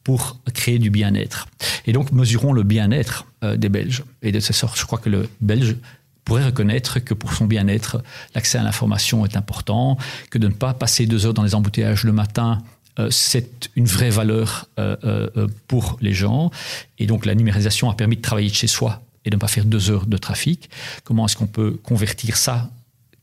pour 0.04 0.40
créer 0.52 0.78
du 0.78 0.90
bien-être. 0.90 1.48
Et 1.86 1.92
donc, 1.92 2.12
mesurons 2.12 2.52
le 2.52 2.62
bien-être 2.62 3.26
euh, 3.42 3.56
des 3.56 3.68
Belges. 3.68 4.04
Et 4.22 4.30
de 4.30 4.40
cette 4.40 4.56
sorte, 4.56 4.78
je 4.78 4.84
crois 4.84 4.98
que 4.98 5.08
le 5.08 5.28
Belge 5.40 5.76
pourrait 6.24 6.46
reconnaître 6.46 7.00
que 7.00 7.14
pour 7.14 7.34
son 7.34 7.46
bien-être, 7.46 8.02
l'accès 8.34 8.58
à 8.58 8.62
l'information 8.62 9.24
est 9.24 9.36
important, 9.36 9.98
que 10.30 10.38
de 10.38 10.48
ne 10.48 10.52
pas 10.52 10.74
passer 10.74 11.06
deux 11.06 11.26
heures 11.26 11.34
dans 11.34 11.42
les 11.42 11.54
embouteillages 11.54 12.04
le 12.04 12.12
matin, 12.12 12.62
euh, 12.98 13.08
c'est 13.10 13.70
une 13.74 13.86
vraie 13.86 14.10
valeur 14.10 14.68
euh, 14.78 14.96
euh, 15.04 15.48
pour 15.66 15.98
les 16.00 16.12
gens. 16.12 16.50
Et 16.98 17.06
donc 17.06 17.26
la 17.26 17.34
numérisation 17.34 17.90
a 17.90 17.94
permis 17.94 18.16
de 18.16 18.22
travailler 18.22 18.48
de 18.48 18.54
chez 18.54 18.68
soi 18.68 19.02
et 19.24 19.30
de 19.30 19.36
ne 19.36 19.40
pas 19.40 19.48
faire 19.48 19.64
deux 19.64 19.90
heures 19.90 20.06
de 20.06 20.16
trafic. 20.16 20.70
Comment 21.02 21.26
est-ce 21.26 21.36
qu'on 21.36 21.46
peut 21.46 21.72
convertir 21.82 22.36
ça 22.36 22.70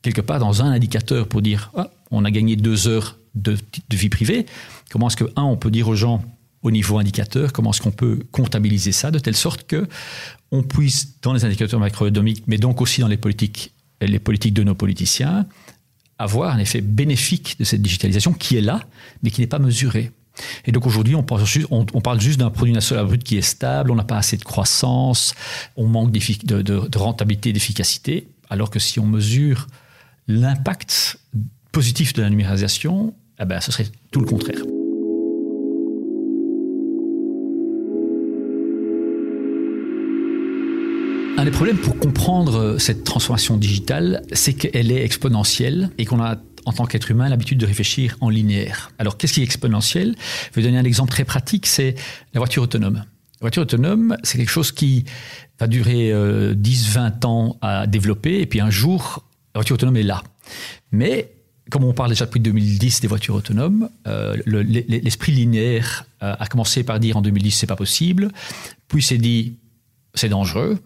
quelque 0.02 0.22
part 0.22 0.40
dans 0.40 0.62
un 0.62 0.72
indicateur 0.72 1.28
pour 1.28 1.42
dire 1.42 1.72
ah, 1.76 1.90
on 2.10 2.26
a 2.26 2.32
gagné 2.32 2.56
deux 2.56 2.88
heures 2.88 3.18
de, 3.36 3.56
de 3.90 3.98
vie 3.98 4.10
privée? 4.10 4.46
Comment 4.90 5.08
est-ce 5.08 5.18
que, 5.18 5.32
un, 5.36 5.44
on 5.44 5.58
peut 5.58 5.72
dire 5.72 5.88
aux 5.88 5.96
gens 5.96 6.24
au 6.64 6.72
niveau 6.72 7.00
indicateur, 7.00 7.54
comment 7.54 7.72
est-ce 7.72 7.82
qu'on 7.82 7.92
peut 7.92 8.20
comptabiliser 8.32 8.92
ça 8.92 9.12
de 9.12 9.20
telle 9.20 9.36
sorte 9.36 9.64
que 9.64 9.88
on 10.52 10.64
puisse, 10.64 11.20
dans 11.22 11.34
les 11.34 11.46
indicateurs 11.46 11.80
macroéconomiques, 11.80 12.44
mais 12.48 12.58
donc 12.58 12.82
aussi 12.82 13.02
dans 13.02 13.08
les 13.08 13.18
politiques, 13.18 13.74
les 14.02 14.20
politiques 14.20 14.54
de 14.54 14.64
nos 14.64 14.76
politiciens, 14.76 15.48
avoir 16.18 16.54
un 16.54 16.60
effet 16.60 16.82
bénéfique 16.82 17.58
de 17.58 17.64
cette 17.64 17.82
digitalisation 17.82 18.34
qui 18.34 18.58
est 18.58 18.62
là, 18.62 18.82
mais 19.24 19.32
qui 19.32 19.42
n'est 19.42 19.48
pas 19.48 19.60
mesurée. 19.60 20.12
Et 20.66 20.72
donc 20.72 20.86
aujourd'hui, 20.86 21.16
on, 21.16 21.24
parle 21.24 22.22
juste 22.22 22.40
d'un 22.40 22.50
produit 22.50 22.74
national 22.74 23.06
brut 23.06 23.24
qui 23.24 23.38
est 23.38 23.42
stable, 23.42 23.92
on 23.92 23.96
n'a 23.96 24.04
pas 24.04 24.18
assez 24.18 24.38
de 24.38 24.44
croissance, 24.44 25.34
on 25.76 25.88
manque 25.88 26.12
de, 26.12 26.62
de 26.62 26.98
rentabilité, 26.98 27.52
d'efficacité, 27.54 28.28
alors 28.50 28.70
que 28.70 28.80
si 28.80 29.00
on 29.00 29.06
mesure 29.06 29.68
l'impact 30.28 31.18
positif 31.72 32.14
de 32.14 32.22
la 32.22 32.30
numérisation, 32.30 33.14
eh 33.40 33.46
ben, 33.46 33.60
ce 33.60 33.72
serait 33.72 33.88
tout 34.12 34.20
le 34.20 34.28
contraire. 34.28 34.62
Un 41.42 41.46
des 41.46 41.50
problèmes 41.50 41.80
pour 41.80 41.98
comprendre 41.98 42.56
euh, 42.56 42.78
cette 42.78 43.04
transformation 43.04 43.58
digitale, 43.58 44.22
c'est 44.32 44.54
qu'elle 44.54 44.92
est 44.92 45.04
exponentielle 45.04 45.90
et 45.98 46.06
qu'on 46.06 46.22
a 46.22 46.38
en 46.68 46.72
tant 46.72 46.86
qu'être 46.86 47.10
humain 47.10 47.30
l'habitude 47.30 47.58
de 47.58 47.66
réfléchir 47.66 48.16
en 48.22 48.30
linéaire. 48.30 48.92
Alors 49.00 49.18
qu'est-ce 49.18 49.34
qui 49.34 49.42
est 49.42 49.44
exponentiel? 49.44 50.16
Je 50.52 50.56
vais 50.56 50.62
donner 50.62 50.78
un 50.78 50.84
exemple 50.84 51.10
très 51.10 51.26
pratique, 51.26 51.66
c'est 51.66 51.96
la 52.36 52.40
voiture 52.40 52.62
autonome. 52.62 52.98
La 52.98 53.40
voiture 53.40 53.64
autonome, 53.64 54.18
c'est 54.22 54.38
quelque 54.38 54.52
chose 54.52 54.72
qui 54.72 55.06
va 55.60 55.66
durer 55.66 56.12
10-20 56.12 56.14
euh, 56.14 57.28
ans 57.28 57.58
à 57.62 57.88
développer 57.88 58.40
et 58.40 58.46
puis 58.46 58.62
un 58.62 58.70
jour, 58.70 59.26
la 59.56 59.62
voiture 59.62 59.74
autonome 59.74 59.98
est 59.98 60.04
là. 60.04 60.22
Mais 60.92 61.32
comme 61.72 61.86
on 61.86 61.94
parle 61.94 62.12
déjà 62.12 62.26
depuis 62.26 62.40
2010 62.40 63.02
des 63.02 63.08
voitures 63.08 63.34
autonomes, 63.34 63.90
euh, 64.06 64.38
l'esprit 64.46 65.32
linéaire 65.32 66.06
euh, 66.22 66.36
a 66.38 66.46
commencé 66.46 66.84
par 66.84 67.00
dire 67.00 67.18
en 67.18 67.24
2010 67.24 67.50
c'est 67.50 67.66
pas 67.66 67.76
possible, 67.76 68.30
puis 68.88 69.02
s'est 69.02 69.18
dit 69.18 69.56
c'est 70.14 70.30
dangereux. 70.30 70.78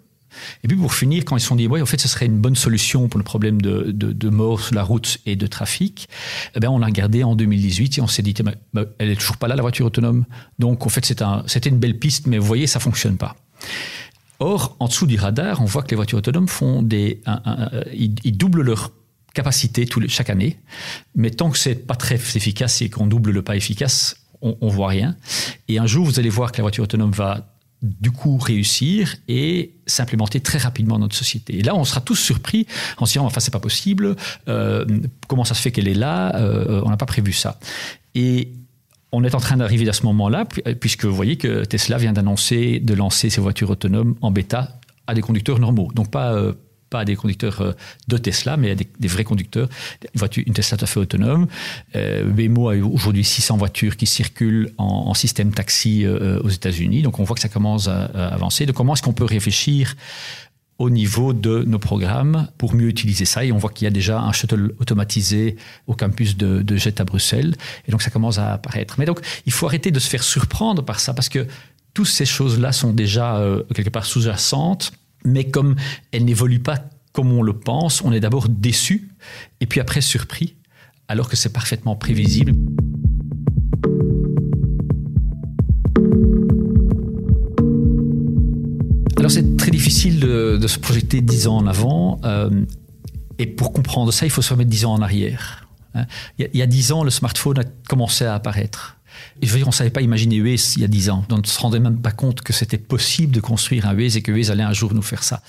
Et 0.63 0.67
puis 0.67 0.77
pour 0.77 0.93
finir, 0.93 1.23
quand 1.25 1.37
ils 1.37 1.41
se 1.41 1.47
sont 1.47 1.55
dit, 1.55 1.67
ouais, 1.67 1.81
en 1.81 1.85
fait, 1.85 1.99
ce 1.99 2.07
serait 2.07 2.25
une 2.25 2.39
bonne 2.39 2.55
solution 2.55 3.07
pour 3.07 3.17
le 3.17 3.23
problème 3.23 3.61
de, 3.61 3.91
de, 3.91 4.29
mort 4.29 4.59
sur 4.59 4.75
la 4.75 4.83
route 4.83 5.19
et 5.25 5.35
de 5.35 5.47
trafic, 5.47 6.09
eh 6.55 6.59
bien, 6.59 6.71
on 6.71 6.81
a 6.81 6.85
regardé 6.85 7.23
en 7.23 7.35
2018 7.35 7.97
et 7.97 8.01
on 8.01 8.07
s'est 8.07 8.21
dit, 8.21 8.33
elle 8.99 9.09
est 9.09 9.15
toujours 9.15 9.37
pas 9.37 9.47
là, 9.47 9.55
la 9.55 9.61
voiture 9.61 9.85
autonome. 9.85 10.25
Donc, 10.59 10.85
en 10.85 10.89
fait, 10.89 11.05
c'était 11.05 11.69
une 11.69 11.79
belle 11.79 11.99
piste, 11.99 12.27
mais 12.27 12.37
vous 12.37 12.45
voyez, 12.45 12.67
ça 12.67 12.79
fonctionne 12.79 13.17
pas. 13.17 13.35
Or, 14.39 14.75
en 14.79 14.87
dessous 14.87 15.07
du 15.07 15.17
radar, 15.17 15.61
on 15.61 15.65
voit 15.65 15.83
que 15.83 15.89
les 15.89 15.95
voitures 15.95 16.17
autonomes 16.17 16.47
font 16.47 16.81
des, 16.81 17.21
ils, 17.93 18.37
doublent 18.37 18.61
leur 18.61 18.91
capacité 19.33 19.87
chaque 20.07 20.29
année, 20.29 20.59
mais 21.15 21.31
tant 21.31 21.49
que 21.49 21.57
c'est 21.57 21.75
pas 21.75 21.95
très 21.95 22.15
efficace 22.15 22.81
et 22.81 22.89
qu'on 22.89 23.07
double 23.07 23.31
le 23.31 23.41
pas 23.41 23.55
efficace, 23.55 24.17
on, 24.41 24.57
on 24.59 24.67
voit 24.67 24.89
rien. 24.89 25.15
Et 25.67 25.77
un 25.79 25.87
jour, 25.87 26.05
vous 26.05 26.19
allez 26.19 26.29
voir 26.29 26.51
que 26.51 26.57
la 26.57 26.63
voiture 26.63 26.83
autonome 26.83 27.11
va 27.11 27.54
du 27.85 28.11
coup 28.11 28.37
réussir 28.37 29.15
et 29.27 29.75
s'implémenter 29.85 30.39
très 30.39 30.57
rapidement 30.57 30.95
dans 30.95 31.01
notre 31.01 31.15
société. 31.15 31.59
Et 31.59 31.61
là, 31.61 31.75
on 31.75 31.83
sera 31.83 32.01
tous 32.01 32.15
surpris 32.15 32.65
en 32.97 33.05
se 33.05 33.13
disant, 33.13 33.25
enfin, 33.25 33.39
c'est 33.39 33.51
pas 33.51 33.59
possible, 33.59 34.15
euh, 34.47 34.85
comment 35.27 35.45
ça 35.45 35.53
se 35.53 35.61
fait 35.61 35.71
qu'elle 35.71 35.87
est 35.87 35.93
là, 35.93 36.35
euh, 36.35 36.81
on 36.85 36.89
n'a 36.89 36.97
pas 36.97 37.05
prévu 37.05 37.33
ça. 37.33 37.59
Et 38.15 38.53
on 39.11 39.23
est 39.23 39.35
en 39.35 39.39
train 39.39 39.57
d'arriver 39.57 39.87
à 39.87 39.93
ce 39.93 40.03
moment-là, 40.03 40.45
puisque 40.79 41.05
vous 41.05 41.15
voyez 41.15 41.37
que 41.37 41.63
Tesla 41.63 41.97
vient 41.97 42.13
d'annoncer 42.13 42.79
de 42.79 42.93
lancer 42.93 43.29
ses 43.29 43.39
voitures 43.39 43.69
autonomes 43.69 44.15
en 44.21 44.31
bêta 44.31 44.79
à 45.07 45.13
des 45.13 45.21
conducteurs 45.21 45.59
normaux. 45.59 45.91
Donc 45.93 46.09
pas, 46.09 46.33
euh, 46.33 46.53
pas 46.89 47.05
des 47.05 47.15
conducteurs 47.15 47.61
euh, 47.61 47.71
de 48.07 48.17
Tesla, 48.17 48.57
mais 48.57 48.75
des, 48.75 49.07
vrais 49.07 49.23
conducteurs. 49.23 49.67
Une, 50.13 50.19
voiture, 50.19 50.43
une 50.45 50.53
Tesla 50.53 50.77
tout 50.77 50.85
à 50.85 50.87
fait 50.87 50.99
autonome. 50.99 51.47
Euh, 51.95 52.31
Waymo 52.31 52.69
a 52.69 52.75
aujourd'hui 52.75 53.23
600 53.23 53.57
voitures 53.57 53.97
qui 53.97 54.05
circulent 54.05 54.71
en, 54.77 55.13
système 55.13 55.53
taxi 55.53 56.05
euh, 56.05 56.39
aux 56.41 56.49
États-Unis. 56.49 57.01
Donc 57.01 57.19
on 57.19 57.23
voit 57.23 57.35
que 57.35 57.41
ça 57.41 57.49
commence 57.49 57.87
à, 57.87 58.05
avancer. 58.05 58.65
Donc 58.65 58.75
comment 58.75 58.93
est-ce 58.93 59.01
qu'on 59.01 59.13
peut 59.13 59.25
réfléchir 59.25 59.95
au 60.77 60.89
niveau 60.89 61.31
de 61.31 61.63
nos 61.63 61.79
programmes 61.79 62.49
pour 62.57 62.75
mieux 62.75 62.89
utiliser 62.89 63.25
ça? 63.25 63.45
Et 63.45 63.51
on 63.51 63.57
voit 63.57 63.69
qu'il 63.69 63.85
y 63.85 63.87
a 63.87 63.91
déjà 63.91 64.19
un 64.19 64.33
shuttle 64.33 64.73
automatisé 64.79 65.55
au 65.87 65.95
campus 65.95 66.35
de, 66.35 66.75
Jet 66.75 66.99
à 66.99 67.05
Bruxelles. 67.05 67.55
Et 67.87 67.91
donc 67.91 68.01
ça 68.01 68.11
commence 68.11 68.37
à 68.37 68.53
apparaître. 68.53 68.95
Mais 68.97 69.05
donc 69.05 69.21
il 69.45 69.53
faut 69.53 69.65
arrêter 69.65 69.91
de 69.91 69.99
se 69.99 70.09
faire 70.09 70.23
surprendre 70.23 70.83
par 70.83 70.99
ça 70.99 71.13
parce 71.13 71.29
que 71.29 71.47
toutes 71.93 72.07
ces 72.07 72.25
choses-là 72.25 72.73
sont 72.73 72.91
déjà 72.91 73.37
euh, 73.37 73.63
quelque 73.73 73.89
part 73.89 74.05
sous-jacentes 74.05 74.91
mais 75.25 75.45
comme 75.45 75.75
elle 76.11 76.25
n'évolue 76.25 76.59
pas 76.59 76.77
comme 77.15 77.31
on 77.31 77.41
le 77.41 77.53
pense, 77.53 78.01
on 78.01 78.11
est 78.11 78.19
d'abord 78.19 78.49
déçu 78.49 79.07
et 79.61 79.65
puis 79.65 79.79
après 79.79 80.01
surpris, 80.01 80.55
alors 81.07 81.29
que 81.29 81.37
c'est 81.37 81.53
parfaitement 81.53 81.95
prévisible. 81.95 82.53
Alors 89.17 89.31
c'est 89.31 89.55
très 89.55 89.71
difficile 89.71 90.19
de, 90.19 90.67
se 90.67 90.77
projeter 90.77 91.21
dix 91.21 91.47
ans 91.47 91.57
en 91.57 91.67
avant, 91.67 92.19
euh, 92.25 92.49
et 93.39 93.47
pour 93.47 93.71
comprendre 93.71 94.11
ça, 94.11 94.25
il 94.25 94.29
faut 94.29 94.41
se 94.41 94.53
remettre 94.53 94.69
dix 94.69 94.83
ans 94.83 94.93
en 94.93 95.01
arrière. 95.01 95.69
Hein. 95.93 96.05
Il 96.37 96.49
y 96.53 96.61
a 96.61 96.67
dix 96.67 96.91
ans, 96.91 97.05
le 97.05 97.09
smartphone 97.09 97.59
a 97.59 97.63
commencé 97.87 98.25
à 98.25 98.35
apparaître. 98.35 98.94
Je 99.41 99.49
veux 99.49 99.57
dire, 99.57 99.67
on 99.67 99.71
ne 99.71 99.75
savait 99.75 99.89
pas 99.89 100.01
imaginer 100.01 100.41
Waze 100.41 100.75
il 100.77 100.81
y 100.81 100.85
a 100.85 100.87
10 100.87 101.09
ans. 101.09 101.25
On 101.29 101.37
ne 101.37 101.45
se 101.45 101.59
rendait 101.59 101.79
même 101.79 102.01
pas 102.01 102.11
compte 102.11 102.41
que 102.41 102.53
c'était 102.53 102.77
possible 102.77 103.33
de 103.33 103.39
construire 103.39 103.87
un 103.87 103.95
Waze 103.95 104.17
et 104.17 104.21
que 104.21 104.31
Waze 104.31 104.51
allait 104.51 104.63
un 104.63 104.73
jour 104.73 104.93
nous 104.93 105.01
faire 105.01 105.23
ça. 105.23 105.41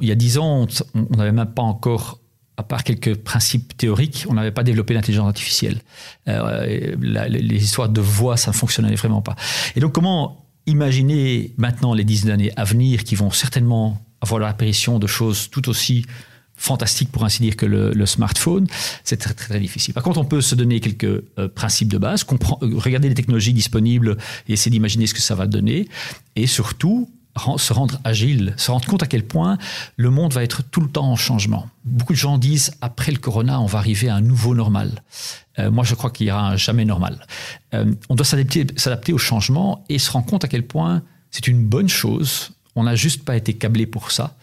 Il 0.00 0.08
y 0.08 0.12
a 0.12 0.14
10 0.14 0.38
ans, 0.38 0.66
on 0.94 1.16
n'avait 1.16 1.32
même 1.32 1.52
pas 1.52 1.62
encore 1.62 2.18
à 2.56 2.62
part 2.62 2.84
quelques 2.84 3.16
principes 3.16 3.76
théoriques, 3.76 4.26
on 4.28 4.34
n'avait 4.34 4.50
pas 4.50 4.62
développé 4.62 4.94
l'intelligence 4.94 5.26
artificielle. 5.26 5.80
Euh, 6.28 6.94
les 7.28 7.64
histoires 7.64 7.88
de 7.88 8.00
voix, 8.00 8.36
ça 8.36 8.50
ne 8.50 8.56
fonctionnait 8.56 8.94
vraiment 8.94 9.22
pas. 9.22 9.36
Et 9.74 9.80
donc, 9.80 9.92
comment 9.92 10.46
imaginer 10.66 11.54
maintenant 11.56 11.94
les 11.94 12.04
dix 12.04 12.28
années 12.28 12.52
à 12.56 12.64
venir 12.64 13.04
qui 13.04 13.14
vont 13.14 13.30
certainement 13.30 14.00
avoir 14.20 14.40
l'apparition 14.40 14.98
de 14.98 15.06
choses 15.06 15.50
tout 15.50 15.68
aussi 15.68 16.06
fantastique 16.62 17.10
pour 17.10 17.24
ainsi 17.24 17.42
dire 17.42 17.56
que 17.56 17.66
le, 17.66 18.06
smartphone, 18.06 18.66
c'est 19.04 19.16
très, 19.16 19.34
très, 19.34 19.58
difficile. 19.58 19.94
Par 19.94 20.02
contre, 20.02 20.20
on 20.20 20.24
peut 20.24 20.40
se 20.40 20.54
donner 20.54 20.80
quelques 20.80 21.04
euh, 21.38 21.48
principes 21.48 21.88
de 21.88 21.98
base, 21.98 22.24
euh, 22.30 22.78
regarder 22.78 23.08
les 23.08 23.14
technologies 23.14 23.52
disponibles 23.52 24.16
et 24.48 24.52
essayer 24.52 24.70
d'imaginer 24.70 25.06
ce 25.06 25.14
que 25.14 25.20
ça 25.20 25.34
va 25.34 25.46
donner, 25.46 25.88
et 26.36 26.46
surtout 26.46 27.10
se 27.56 27.72
rendre 27.72 27.98
agile, 28.04 28.54
se 28.58 28.70
rendre 28.70 28.86
compte 28.86 29.02
à 29.02 29.06
quel 29.06 29.26
point 29.26 29.56
le 29.96 30.10
monde 30.10 30.34
va 30.34 30.44
être 30.44 30.62
tout 30.62 30.82
le 30.82 30.88
temps 30.88 31.10
en 31.10 31.16
changement. 31.16 31.68
Beaucoup 31.84 32.12
de 32.12 32.18
gens 32.18 32.36
disent 32.36 32.72
après 32.80 33.10
le 33.10 33.18
corona, 33.18 33.60
on 33.60 33.66
va 33.66 33.78
arriver 33.78 34.08
à 34.08 34.16
un 34.16 34.20
nouveau 34.20 34.54
normal. 34.54 35.02
Euh, 35.58 35.70
moi, 35.70 35.82
je 35.82 35.94
crois 35.94 36.10
qu'il 36.10 36.26
y 36.26 36.30
aura 36.30 36.50
un 36.50 36.56
jamais 36.56 36.84
normal. 36.84 37.26
on 37.72 38.14
doit 38.14 38.26
s'adapter 38.26 39.12
au 39.12 39.18
changement 39.18 39.84
et 39.88 39.98
se 39.98 40.10
rendre 40.10 40.26
compte 40.26 40.44
à 40.44 40.48
quel 40.48 40.66
point 40.66 41.02
c'est 41.30 41.48
une 41.48 41.64
bonne 41.64 41.88
chose. 41.88 42.52
On 42.76 42.84
n'a 42.84 42.94
juste 42.94 43.24
pas 43.24 43.36
été 43.36 43.54
câblé 43.54 43.86
pour 43.86 44.12
ça, 44.12 44.36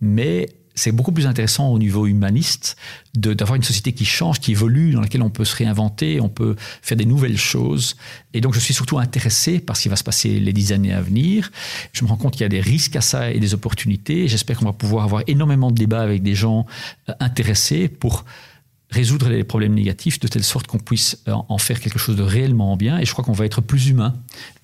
mais 0.00 0.48
c'est 0.74 0.92
beaucoup 0.92 1.12
plus 1.12 1.26
intéressant 1.26 1.68
au 1.68 1.78
niveau 1.78 2.06
humaniste 2.06 2.76
d'avoir 3.14 3.54
une 3.54 3.62
société 3.62 3.92
qui 3.92 4.04
change, 4.04 4.40
qui 4.40 4.52
évolue, 4.52 4.92
dans 4.92 5.00
laquelle 5.00 5.22
on 5.22 5.30
peut 5.30 5.44
se 5.44 5.54
réinventer, 5.54 6.20
on 6.20 6.28
peut 6.28 6.56
faire 6.82 6.96
des 6.96 7.06
nouvelles 7.06 7.38
choses. 7.38 7.96
Et 8.32 8.40
donc, 8.40 8.54
je 8.54 8.60
suis 8.60 8.74
surtout 8.74 8.98
intéressé 8.98 9.60
par 9.60 9.76
ce 9.76 9.82
qui 9.82 9.88
va 9.88 9.96
se 9.96 10.02
passer 10.02 10.40
les 10.40 10.52
dix 10.52 10.72
années 10.72 10.92
à 10.92 11.00
venir. 11.00 11.52
Je 11.92 12.04
me 12.04 12.08
rends 12.08 12.16
compte 12.16 12.32
qu'il 12.32 12.42
y 12.42 12.46
a 12.46 12.48
des 12.48 12.60
risques 12.60 12.96
à 12.96 13.00
ça 13.00 13.30
et 13.30 13.38
des 13.38 13.54
opportunités. 13.54 14.26
J'espère 14.26 14.58
qu'on 14.58 14.64
va 14.64 14.72
pouvoir 14.72 15.04
avoir 15.04 15.22
énormément 15.28 15.70
de 15.70 15.76
débats 15.76 16.02
avec 16.02 16.22
des 16.22 16.34
gens 16.34 16.66
euh, 17.08 17.12
intéressés 17.20 17.88
pour 17.88 18.24
résoudre 18.90 19.28
les 19.28 19.44
problèmes 19.44 19.74
négatifs 19.74 20.20
de 20.20 20.28
telle 20.28 20.44
sorte 20.44 20.66
qu'on 20.66 20.78
puisse 20.78 21.18
euh, 21.28 21.34
en 21.48 21.58
faire 21.58 21.80
quelque 21.80 21.98
chose 21.98 22.16
de 22.16 22.22
réellement 22.22 22.76
bien. 22.76 22.98
Et 22.98 23.04
je 23.04 23.12
crois 23.12 23.24
qu'on 23.24 23.32
va 23.32 23.44
être 23.44 23.60
plus 23.60 23.88
humain 23.88 24.14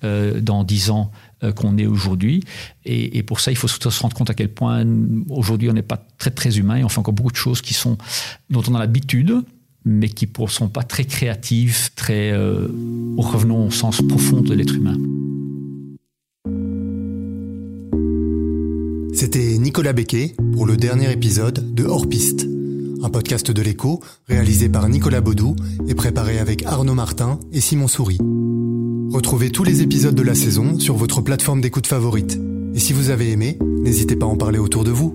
euh, 0.03 0.41
dans 0.41 0.63
dix 0.63 0.89
ans 0.89 1.11
qu'on 1.55 1.77
est 1.77 1.87
aujourd'hui. 1.87 2.43
Et, 2.85 3.23
pour 3.23 3.39
ça, 3.39 3.51
il 3.51 3.57
faut 3.57 3.67
se 3.67 4.01
rendre 4.01 4.15
compte 4.15 4.29
à 4.29 4.33
quel 4.33 4.49
point 4.49 4.85
aujourd'hui 5.29 5.69
on 5.69 5.73
n'est 5.73 5.81
pas 5.81 6.05
très 6.17 6.31
très 6.31 6.57
humain 6.57 6.77
et 6.77 6.83
on 6.83 6.89
fait 6.89 6.99
encore 6.99 7.13
beaucoup 7.13 7.31
de 7.31 7.37
choses 7.37 7.61
qui 7.61 7.73
sont 7.73 7.97
dont 8.49 8.63
on 8.67 8.75
a 8.75 8.79
l'habitude, 8.79 9.33
mais 9.85 10.09
qui 10.09 10.27
ne 10.27 10.47
sont 10.47 10.69
pas 10.69 10.83
très 10.83 11.05
créatives, 11.05 11.89
très 11.95 12.35
revenons 13.17 13.67
au 13.67 13.71
sens 13.71 14.01
profond 14.07 14.41
de 14.41 14.53
l'être 14.53 14.75
humain. 14.75 14.97
C'était 19.13 19.57
Nicolas 19.57 19.93
Becquet 19.93 20.35
pour 20.53 20.65
le 20.65 20.77
dernier 20.77 21.11
épisode 21.11 21.73
de 21.73 21.83
Hors 21.83 22.07
Piste 22.07 22.47
un 23.03 23.09
podcast 23.09 23.51
de 23.51 23.61
l'écho 23.61 24.01
réalisé 24.27 24.69
par 24.69 24.87
Nicolas 24.87 25.21
Baudou 25.21 25.55
et 25.87 25.95
préparé 25.95 26.39
avec 26.39 26.63
Arnaud 26.65 26.93
Martin 26.93 27.39
et 27.51 27.61
Simon 27.61 27.87
Souris. 27.87 28.19
Retrouvez 29.11 29.49
tous 29.49 29.65
les 29.65 29.81
épisodes 29.81 30.15
de 30.15 30.21
la 30.21 30.35
saison 30.35 30.79
sur 30.79 30.95
votre 30.95 31.19
plateforme 31.19 31.59
d'écoute 31.59 31.85
favorite. 31.85 32.39
Et 32.73 32.79
si 32.79 32.93
vous 32.93 33.09
avez 33.09 33.31
aimé, 33.31 33.57
n'hésitez 33.61 34.15
pas 34.15 34.25
à 34.25 34.29
en 34.29 34.37
parler 34.37 34.57
autour 34.57 34.85
de 34.85 34.91
vous. 34.91 35.11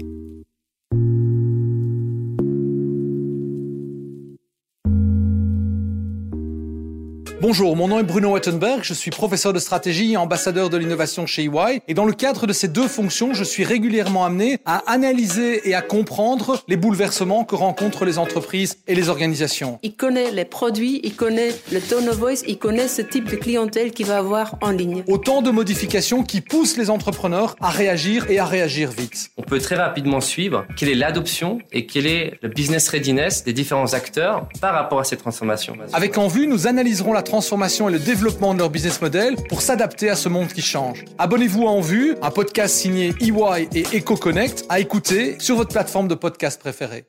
Bonjour, 7.47 7.77
mon 7.77 7.87
nom 7.87 8.01
est 8.01 8.03
Bruno 8.03 8.33
Wettenberg, 8.33 8.81
je 8.83 8.93
suis 8.93 9.13
professeur 9.13 9.53
de 9.53 9.61
stratégie 9.61 10.15
et 10.15 10.17
ambassadeur 10.17 10.69
de 10.69 10.77
l'innovation 10.77 11.27
chez 11.27 11.45
EY. 11.45 11.81
Et 11.87 11.95
dans 11.95 12.05
le 12.05 12.13
cadre 12.13 12.49
de 12.49 12.53
ces 12.53 12.67
deux 12.67 12.89
fonctions, 12.89 13.35
je 13.35 13.45
suis 13.45 13.63
régulièrement 13.63 14.25
amené 14.25 14.59
à 14.65 14.79
analyser 14.91 15.69
et 15.69 15.73
à 15.73 15.81
comprendre 15.81 16.65
les 16.67 16.77
bouleversements 16.77 17.45
que 17.45 17.55
rencontrent 17.55 18.05
les 18.05 18.19
entreprises 18.19 18.79
et 18.89 18.97
les 18.97 19.09
organisations. 19.11 19.79
Il 19.85 19.95
connaît 19.95 20.33
les 20.33 20.45
produits, 20.45 21.01
il 21.05 21.15
connaît 21.15 21.55
le 21.71 21.81
tone 21.81 22.09
of 22.09 22.17
voice, 22.17 22.43
il 22.49 22.59
connaît 22.59 22.89
ce 22.89 23.01
type 23.01 23.31
de 23.31 23.37
clientèle 23.37 23.93
qu'il 23.93 24.07
va 24.07 24.19
avoir 24.19 24.57
en 24.61 24.73
ligne. 24.73 25.05
Autant 25.07 25.41
de 25.41 25.53
modifications 25.53 26.25
qui 26.25 26.41
poussent 26.41 26.77
les 26.77 26.91
entrepreneurs 26.91 27.55
à 27.61 27.71
réagir 27.71 28.29
et 28.29 28.41
à 28.41 28.45
réagir 28.45 28.91
vite. 28.91 29.31
On 29.37 29.43
peut 29.43 29.61
très 29.61 29.77
rapidement 29.77 30.21
suivre 30.21 30.67
quelle 30.77 30.89
est 30.89 30.97
l'adoption 30.97 31.61
et 31.71 31.87
quel 31.87 32.09
est 32.09 32.41
le 32.43 32.49
business 32.49 32.89
readiness 32.89 33.45
des 33.45 33.53
différents 33.53 33.95
acteurs 33.95 34.49
par 34.61 34.75
rapport 34.75 34.99
à 34.99 35.05
ces 35.05 35.17
transformations. 35.17 35.77
Avec 35.93 36.19
en 36.19 36.27
vue, 36.27 36.49
nous 36.49 36.67
analyserons 36.67 37.13
la 37.13 37.23
transformation 37.23 37.36
transformation 37.37 37.91
et 37.91 37.93
le 37.93 37.99
développement 37.99 38.55
de 38.55 38.61
leur 38.61 38.71
business 38.71 39.03
model 39.03 39.37
pour 39.51 39.61
s'adapter 39.61 40.09
à 40.09 40.17
ce 40.17 40.31
monde 40.31 40.49
qui 40.49 40.63
change. 40.63 41.05
Abonnez-vous 41.19 41.67
à 41.67 41.71
En 41.71 41.83
Vue, 41.83 42.17
un 42.23 42.31
podcast 42.31 42.75
signé 42.75 43.13
EY 43.21 43.69
et 43.75 43.99
EcoConnect 43.99 44.65
à 44.71 44.81
écouter 44.81 45.37
sur 45.39 45.57
votre 45.57 45.71
plateforme 45.71 46.09
de 46.09 46.15
podcast 46.15 46.59
préférée. 46.59 47.05